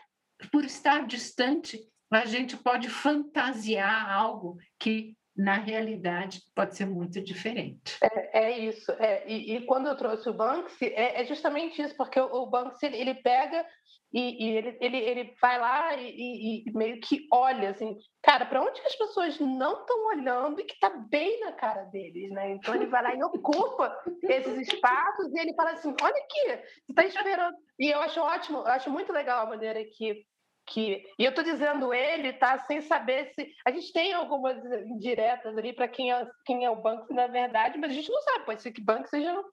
[0.51, 1.79] por estar distante,
[2.11, 7.97] a gente pode fantasiar algo que na realidade pode ser muito diferente.
[8.03, 8.91] É, é isso.
[8.99, 12.45] É, e, e, quando eu trouxe o Banksy, é, é justamente isso, porque o, o
[12.45, 13.65] Banksy ele pega
[14.14, 18.61] e, e ele, ele, ele vai lá e, e, meio que olha assim, cara, para
[18.61, 22.51] onde que as pessoas não estão olhando e que está bem na cara deles, né?
[22.51, 26.91] Então ele vai lá e ocupa esses espaços e ele fala assim, olha aqui, você
[26.91, 27.57] está esperando.
[27.80, 30.24] E eu acho ótimo, eu acho muito legal a maneira que
[30.66, 35.57] que e eu estou dizendo ele tá sem saber se a gente tem algumas indiretas
[35.57, 38.45] ali para quem é quem é o banco na verdade mas a gente não sabe
[38.45, 39.43] pode ser que banco seja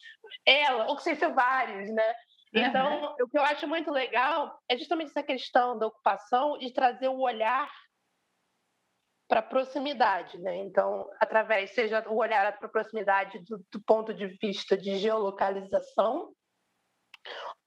[0.46, 2.14] ela ou que seja vários né
[2.52, 3.14] então uhum.
[3.20, 7.20] o que eu acho muito legal é justamente essa questão da ocupação e trazer o
[7.20, 7.70] olhar
[9.28, 14.76] para proximidade né então através seja o olhar para proximidade do, do ponto de vista
[14.76, 16.32] de geolocalização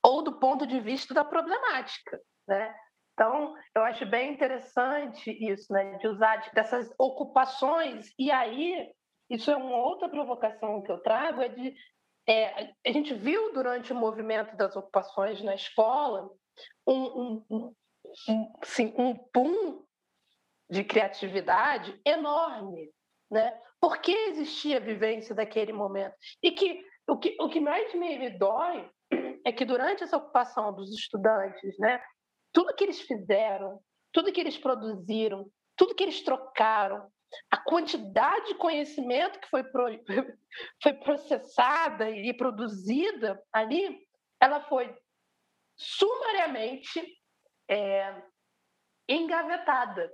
[0.03, 2.75] ou do ponto de vista da problemática né
[3.13, 8.11] então, eu acho bem interessante isso, né, de usar dessas ocupações.
[8.17, 8.91] E aí,
[9.29, 11.75] isso é uma outra provocação que eu trago, é de
[12.27, 16.29] é, a gente viu durante o movimento das ocupações na escola
[16.87, 19.83] um, um, um, sim, um boom
[20.69, 22.89] de criatividade enorme,
[23.29, 23.59] né?
[23.79, 26.15] Por que existia a vivência daquele momento?
[26.41, 28.89] E que o que, o que mais me dói
[29.45, 32.01] é que durante essa ocupação dos estudantes, né,
[32.53, 33.79] tudo que eles fizeram,
[34.13, 37.11] tudo que eles produziram, tudo que eles trocaram,
[37.51, 39.85] a quantidade de conhecimento que foi, pro,
[40.81, 44.07] foi processada e produzida ali,
[44.39, 44.95] ela foi
[45.75, 47.01] sumariamente
[47.69, 48.21] é,
[49.07, 50.11] engavetada.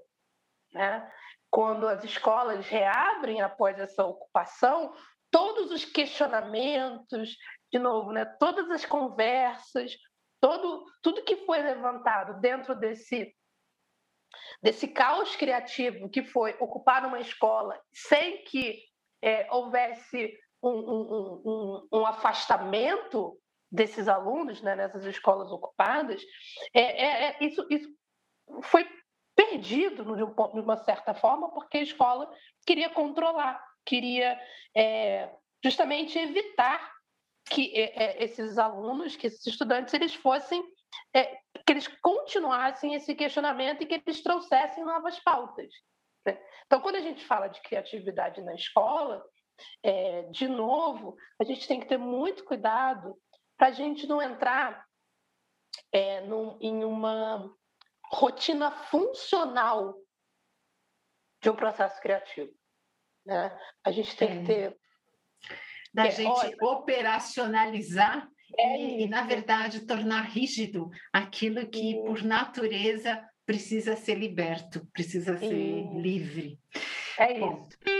[0.74, 1.12] Né?
[1.50, 4.94] Quando as escolas reabrem após essa ocupação,
[5.32, 7.36] todos os questionamentos,
[7.72, 9.96] de novo, né, todas as conversas,
[10.40, 13.36] todo, tudo que foi levantado dentro desse,
[14.62, 18.84] desse caos criativo que foi ocupar uma escola sem que
[19.22, 23.38] é, houvesse um, um, um, um, afastamento
[23.72, 26.22] desses alunos né, nessas escolas ocupadas,
[26.74, 27.90] é, é, é isso, isso
[28.64, 28.88] foi
[29.36, 30.24] perdido de,
[30.60, 32.30] uma certa forma, porque a escola
[32.66, 34.40] queria controlar, queria
[34.76, 35.30] é,
[35.64, 36.92] justamente evitar
[37.50, 40.62] que é, esses alunos, que esses estudantes, eles fossem,
[41.14, 41.26] é,
[41.66, 45.72] que eles continuassem esse questionamento e que eles trouxessem novas pautas.
[46.26, 46.40] Né?
[46.66, 49.24] Então, quando a gente fala de criatividade na escola,
[49.84, 53.18] é, de novo, a gente tem que ter muito cuidado
[53.58, 54.86] para a gente não entrar
[55.92, 57.54] é, num, em uma
[58.12, 59.96] rotina funcional
[61.42, 62.52] de um processo criativo.
[63.26, 63.58] Né?
[63.84, 64.80] A gente tem que ter
[65.94, 72.24] da é, gente olha, operacionalizar é e, e, na verdade, tornar rígido aquilo que, por
[72.24, 76.60] natureza, precisa ser liberto, precisa ser livre.
[77.18, 78.00] É Bom, isso.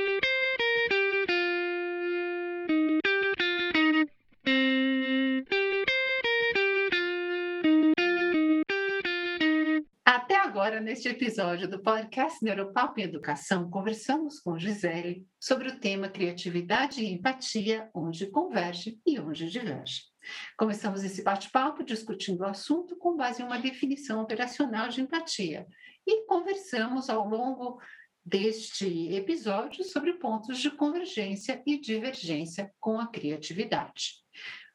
[10.50, 17.02] Agora, neste episódio do podcast Neuropapo e Educação, conversamos com Gisele sobre o tema criatividade
[17.02, 20.09] e empatia, onde converge e onde diverge.
[20.58, 25.68] Começamos esse bate-papo discutindo o assunto com base em uma definição operacional de empatia
[26.08, 27.82] e conversamos ao longo
[28.26, 34.16] deste episódio sobre pontos de convergência e divergência com a criatividade.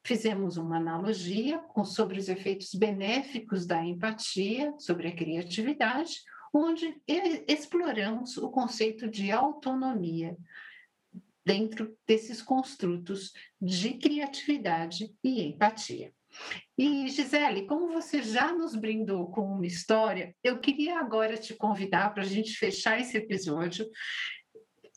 [0.03, 6.21] Fizemos uma analogia com, sobre os efeitos benéficos da empatia, sobre a criatividade,
[6.53, 7.01] onde
[7.47, 10.37] exploramos o conceito de autonomia
[11.45, 13.31] dentro desses construtos
[13.61, 16.11] de criatividade e empatia.
[16.77, 22.13] E Gisele, como você já nos brindou com uma história, eu queria agora te convidar
[22.13, 23.89] para a gente fechar esse episódio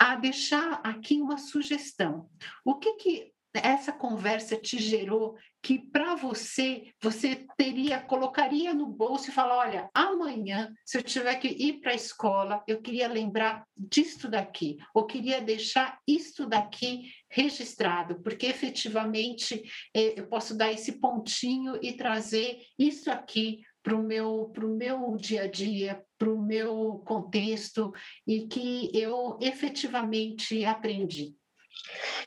[0.00, 2.28] a deixar aqui uma sugestão.
[2.64, 9.30] O que, que essa conversa te gerou que para você você teria colocaria no bolso
[9.30, 13.64] e falar, olha, amanhã se eu tiver que ir para a escola, eu queria lembrar
[13.76, 19.62] disto daqui, ou queria deixar isto daqui registrado, porque efetivamente
[19.94, 25.16] é, eu posso dar esse pontinho e trazer isso aqui para o meu, pro meu
[25.16, 27.92] dia a dia, para o meu contexto
[28.26, 31.37] e que eu efetivamente aprendi.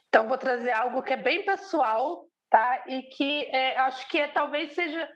[0.07, 2.83] Então, vou trazer algo que é bem pessoal, tá?
[2.87, 5.09] E que é, acho que é, talvez seja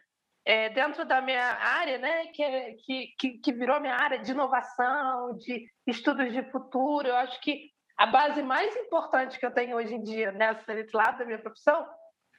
[0.46, 2.28] é, dentro da minha área, né?
[2.28, 7.08] Que, é, que, que, que virou minha área de inovação, de estudos de futuro.
[7.08, 11.18] Eu acho que a base mais importante que eu tenho hoje em dia nessa lado
[11.18, 11.86] da minha profissão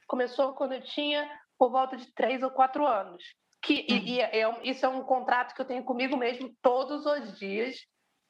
[0.06, 3.22] começou quando eu tinha por volta de três ou quatro anos.
[3.62, 3.96] Que, uhum.
[3.96, 7.76] e, e é, isso é um contrato que eu tenho comigo mesmo todos os dias.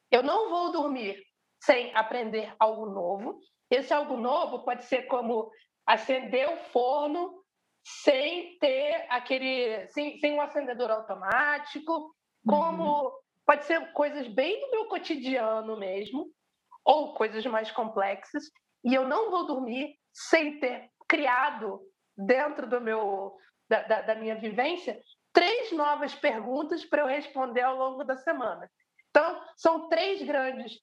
[0.09, 1.21] Eu não vou dormir
[1.61, 3.39] sem aprender algo novo.
[3.69, 5.51] Esse algo novo pode ser como
[5.85, 7.43] acender o forno
[7.83, 12.13] sem ter aquele, sem, sem um acendedor automático,
[12.45, 13.11] como uhum.
[13.45, 16.27] pode ser coisas bem do meu cotidiano mesmo,
[16.83, 18.43] ou coisas mais complexas,
[18.83, 21.81] e eu não vou dormir sem ter criado
[22.17, 23.37] dentro do meu
[23.69, 24.99] da, da, da minha vivência
[25.33, 28.69] três novas perguntas para eu responder ao longo da semana.
[29.09, 30.79] Então, são três grandes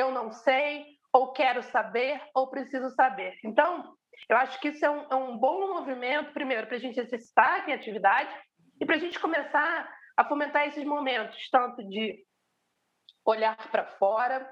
[0.00, 3.34] eu não sei, ou quero saber, ou preciso saber.
[3.44, 3.94] Então,
[4.28, 7.60] eu acho que isso é um, é um bom movimento, primeiro, para a gente exercitar
[7.60, 8.34] a criatividade
[8.80, 12.24] e para a gente começar a fomentar esses momentos, tanto de
[13.24, 14.48] olhar para fora,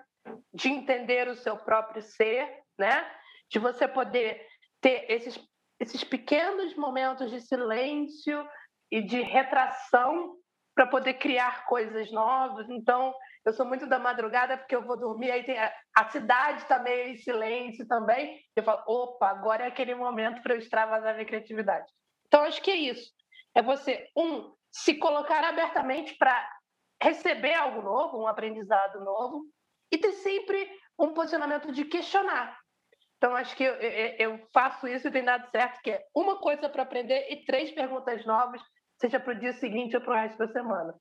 [0.53, 3.11] de entender o seu próprio ser, né?
[3.51, 4.47] de você poder
[4.81, 5.39] ter esses,
[5.81, 8.47] esses pequenos momentos de silêncio
[8.91, 10.37] e de retração
[10.75, 12.69] para poder criar coisas novas.
[12.69, 13.13] Então,
[13.49, 16.79] eu sou muito da madrugada porque eu vou dormir, aí tem a, a cidade está
[16.79, 18.41] meio em silêncio também.
[18.55, 21.91] Eu falo, opa, agora é aquele momento para eu extravasar minha criatividade.
[22.27, 23.11] Então, acho que é isso.
[23.55, 26.49] É você, um, se colocar abertamente para
[27.03, 29.47] receber algo novo, um aprendizado novo,
[29.91, 32.59] e ter sempre um posicionamento de questionar.
[33.17, 36.39] Então, acho que eu, eu, eu faço isso e tem dado certo, que é uma
[36.39, 38.61] coisa para aprender e três perguntas novas,
[39.01, 40.95] seja para o dia seguinte ou para o resto da semana.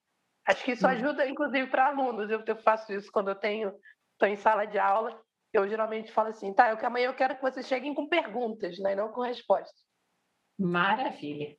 [0.47, 0.89] Acho que isso hum.
[0.89, 2.31] ajuda, inclusive, para alunos.
[2.31, 3.73] Eu, eu faço isso quando eu tenho,
[4.13, 5.19] estou em sala de aula.
[5.51, 8.95] Eu geralmente falo assim, tá, eu, amanhã eu quero que vocês cheguem com perguntas, né,
[8.95, 9.85] não com respostas.
[10.57, 11.55] Maravilha.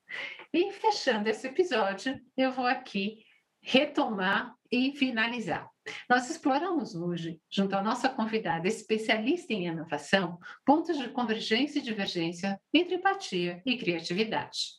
[0.53, 3.25] E fechando esse episódio, eu vou aqui
[3.63, 5.69] retomar e finalizar.
[6.09, 12.61] Nós exploramos hoje, junto à nossa convidada especialista em inovação, pontos de convergência e divergência
[12.73, 14.79] entre empatia e criatividade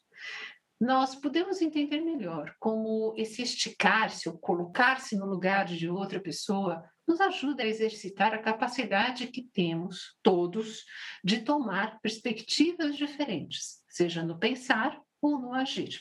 [0.80, 7.20] nós podemos entender melhor como esse esticar-se ou colocar-se no lugar de outra pessoa nos
[7.20, 10.86] ajuda a exercitar a capacidade que temos, todos,
[11.24, 16.00] de tomar perspectivas diferentes, seja no pensar ou no agir.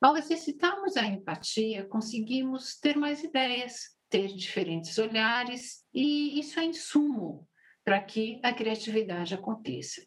[0.00, 7.48] Ao exercitarmos a empatia, conseguimos ter mais ideias, ter diferentes olhares, e isso é insumo
[7.84, 10.02] para que a criatividade aconteça.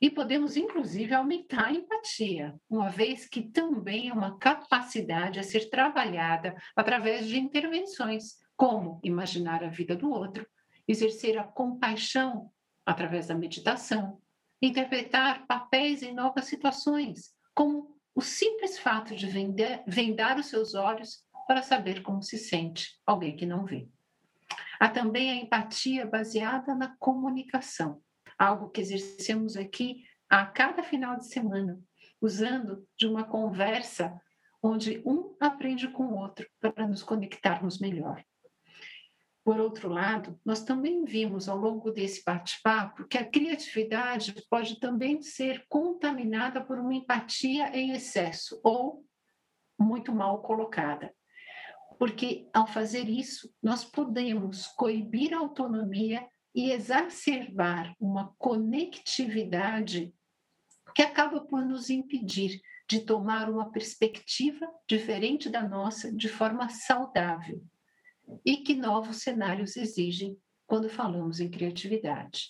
[0.00, 5.68] E podemos, inclusive, aumentar a empatia, uma vez que também é uma capacidade a ser
[5.70, 10.46] trabalhada através de intervenções, como imaginar a vida do outro,
[10.86, 12.52] exercer a compaixão
[12.86, 14.20] através da meditação,
[14.62, 19.26] interpretar papéis em novas situações, como o simples fato de
[19.86, 23.88] vendar os seus olhos para saber como se sente alguém que não vê.
[24.78, 28.00] Há também a empatia baseada na comunicação
[28.38, 31.80] algo que exercemos aqui a cada final de semana,
[32.20, 34.20] usando de uma conversa
[34.62, 38.24] onde um aprende com o outro para nos conectarmos melhor.
[39.44, 45.22] Por outro lado, nós também vimos ao longo desse bate-papo que a criatividade pode também
[45.22, 49.06] ser contaminada por uma empatia em excesso ou
[49.78, 51.14] muito mal colocada.
[51.98, 60.12] Porque ao fazer isso, nós podemos coibir a autonomia e exacerbar uma conectividade
[60.94, 67.62] que acaba por nos impedir de tomar uma perspectiva diferente da nossa de forma saudável
[68.44, 72.48] e que novos cenários exigem quando falamos em criatividade.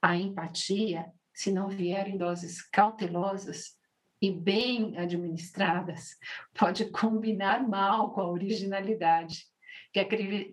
[0.00, 3.76] A empatia, se não vier em doses cautelosas
[4.20, 6.16] e bem administradas,
[6.54, 9.46] pode combinar mal com a originalidade
[9.92, 10.00] que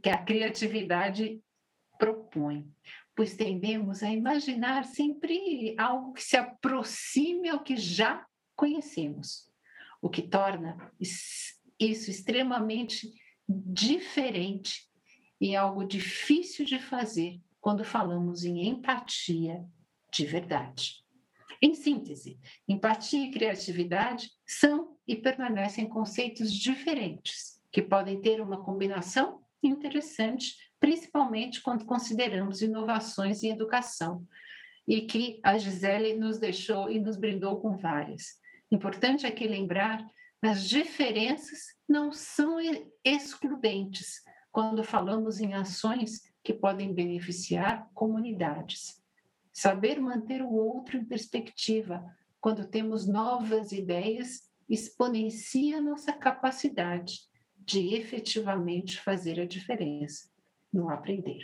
[0.10, 1.42] a, criatividade
[2.00, 2.66] propõe,
[3.16, 9.48] pois tendemos a imaginar sempre algo que se aproxime ao que já conhecemos,
[10.02, 13.14] o que torna isso extremamente
[13.48, 14.90] diferente
[15.40, 19.64] e algo difícil de fazer quando falamos em empatia
[20.12, 21.04] de verdade.
[21.62, 29.44] Em síntese, empatia e criatividade são e permanecem conceitos diferentes, que podem ter uma combinação
[29.62, 34.26] interessante, principalmente quando consideramos inovações em educação,
[34.88, 38.40] e que a Gisele nos deixou e nos brindou com várias.
[38.72, 40.04] Importante aqui lembrar
[40.42, 42.58] as diferenças não são
[43.04, 49.00] excludentes quando falamos em ações que podem beneficiar comunidades.
[49.54, 52.04] Saber manter o outro em perspectiva
[52.42, 57.22] quando temos novas ideias exponencia nossa capacidade
[57.58, 60.30] de efetivamente fazer a diferença
[60.74, 61.40] no aprender.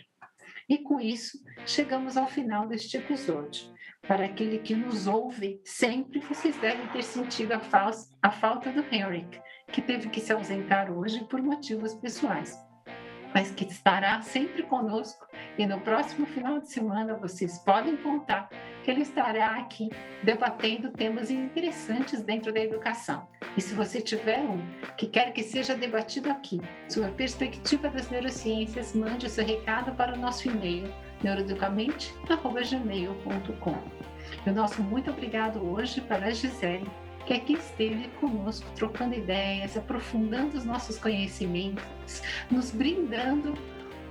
[0.69, 3.73] E com isso, chegamos ao final deste episódio.
[4.07, 7.61] Para aquele que nos ouve, sempre vocês devem ter sentido a,
[8.21, 9.39] a falta do Henrik,
[9.71, 12.55] que teve que se ausentar hoje por motivos pessoais
[13.35, 18.49] mas que estará sempre conosco e no próximo final de semana vocês podem contar
[18.83, 19.89] que ele estará aqui
[20.21, 23.25] debatendo temas interessantes dentro da educação.
[23.57, 24.59] E se você tiver um
[24.97, 30.17] que quer que seja debatido aqui, sua perspectiva das neurociências, mande seu recado para o
[30.17, 33.77] nosso e-mail neuroeducamente.gmail.com.
[34.45, 36.85] E o nosso muito obrigado hoje para a Gisele,
[37.25, 42.21] que aqui esteve conosco, trocando ideias, aprofundando os nossos conhecimentos,
[42.51, 43.57] nos brindando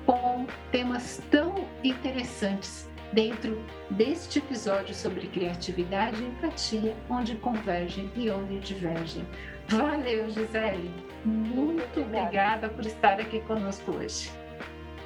[0.06, 8.58] com temas tão interessantes dentro deste episódio sobre criatividade e empatia, onde convergem e onde
[8.58, 9.24] divergem.
[9.68, 10.90] Valeu, Gisele!
[11.24, 14.30] Muito obrigada por estar aqui conosco hoje.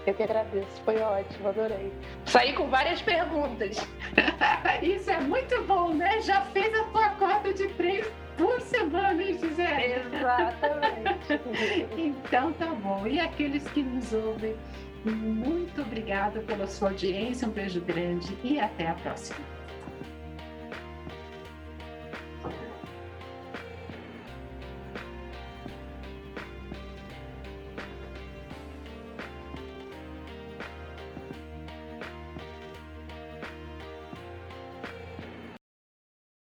[0.07, 1.93] Eu que agradeço, foi ótimo, adorei.
[2.25, 3.77] Saí com várias perguntas.
[4.83, 6.21] Isso é muito bom, né?
[6.23, 10.17] Já fez a tua cota de três por semana, hein, Gisele?
[10.17, 11.41] Exatamente.
[11.99, 13.07] então tá bom.
[13.07, 14.57] E aqueles que nos ouvem,
[15.05, 19.58] muito obrigada pela sua audiência, um beijo grande e até a próxima.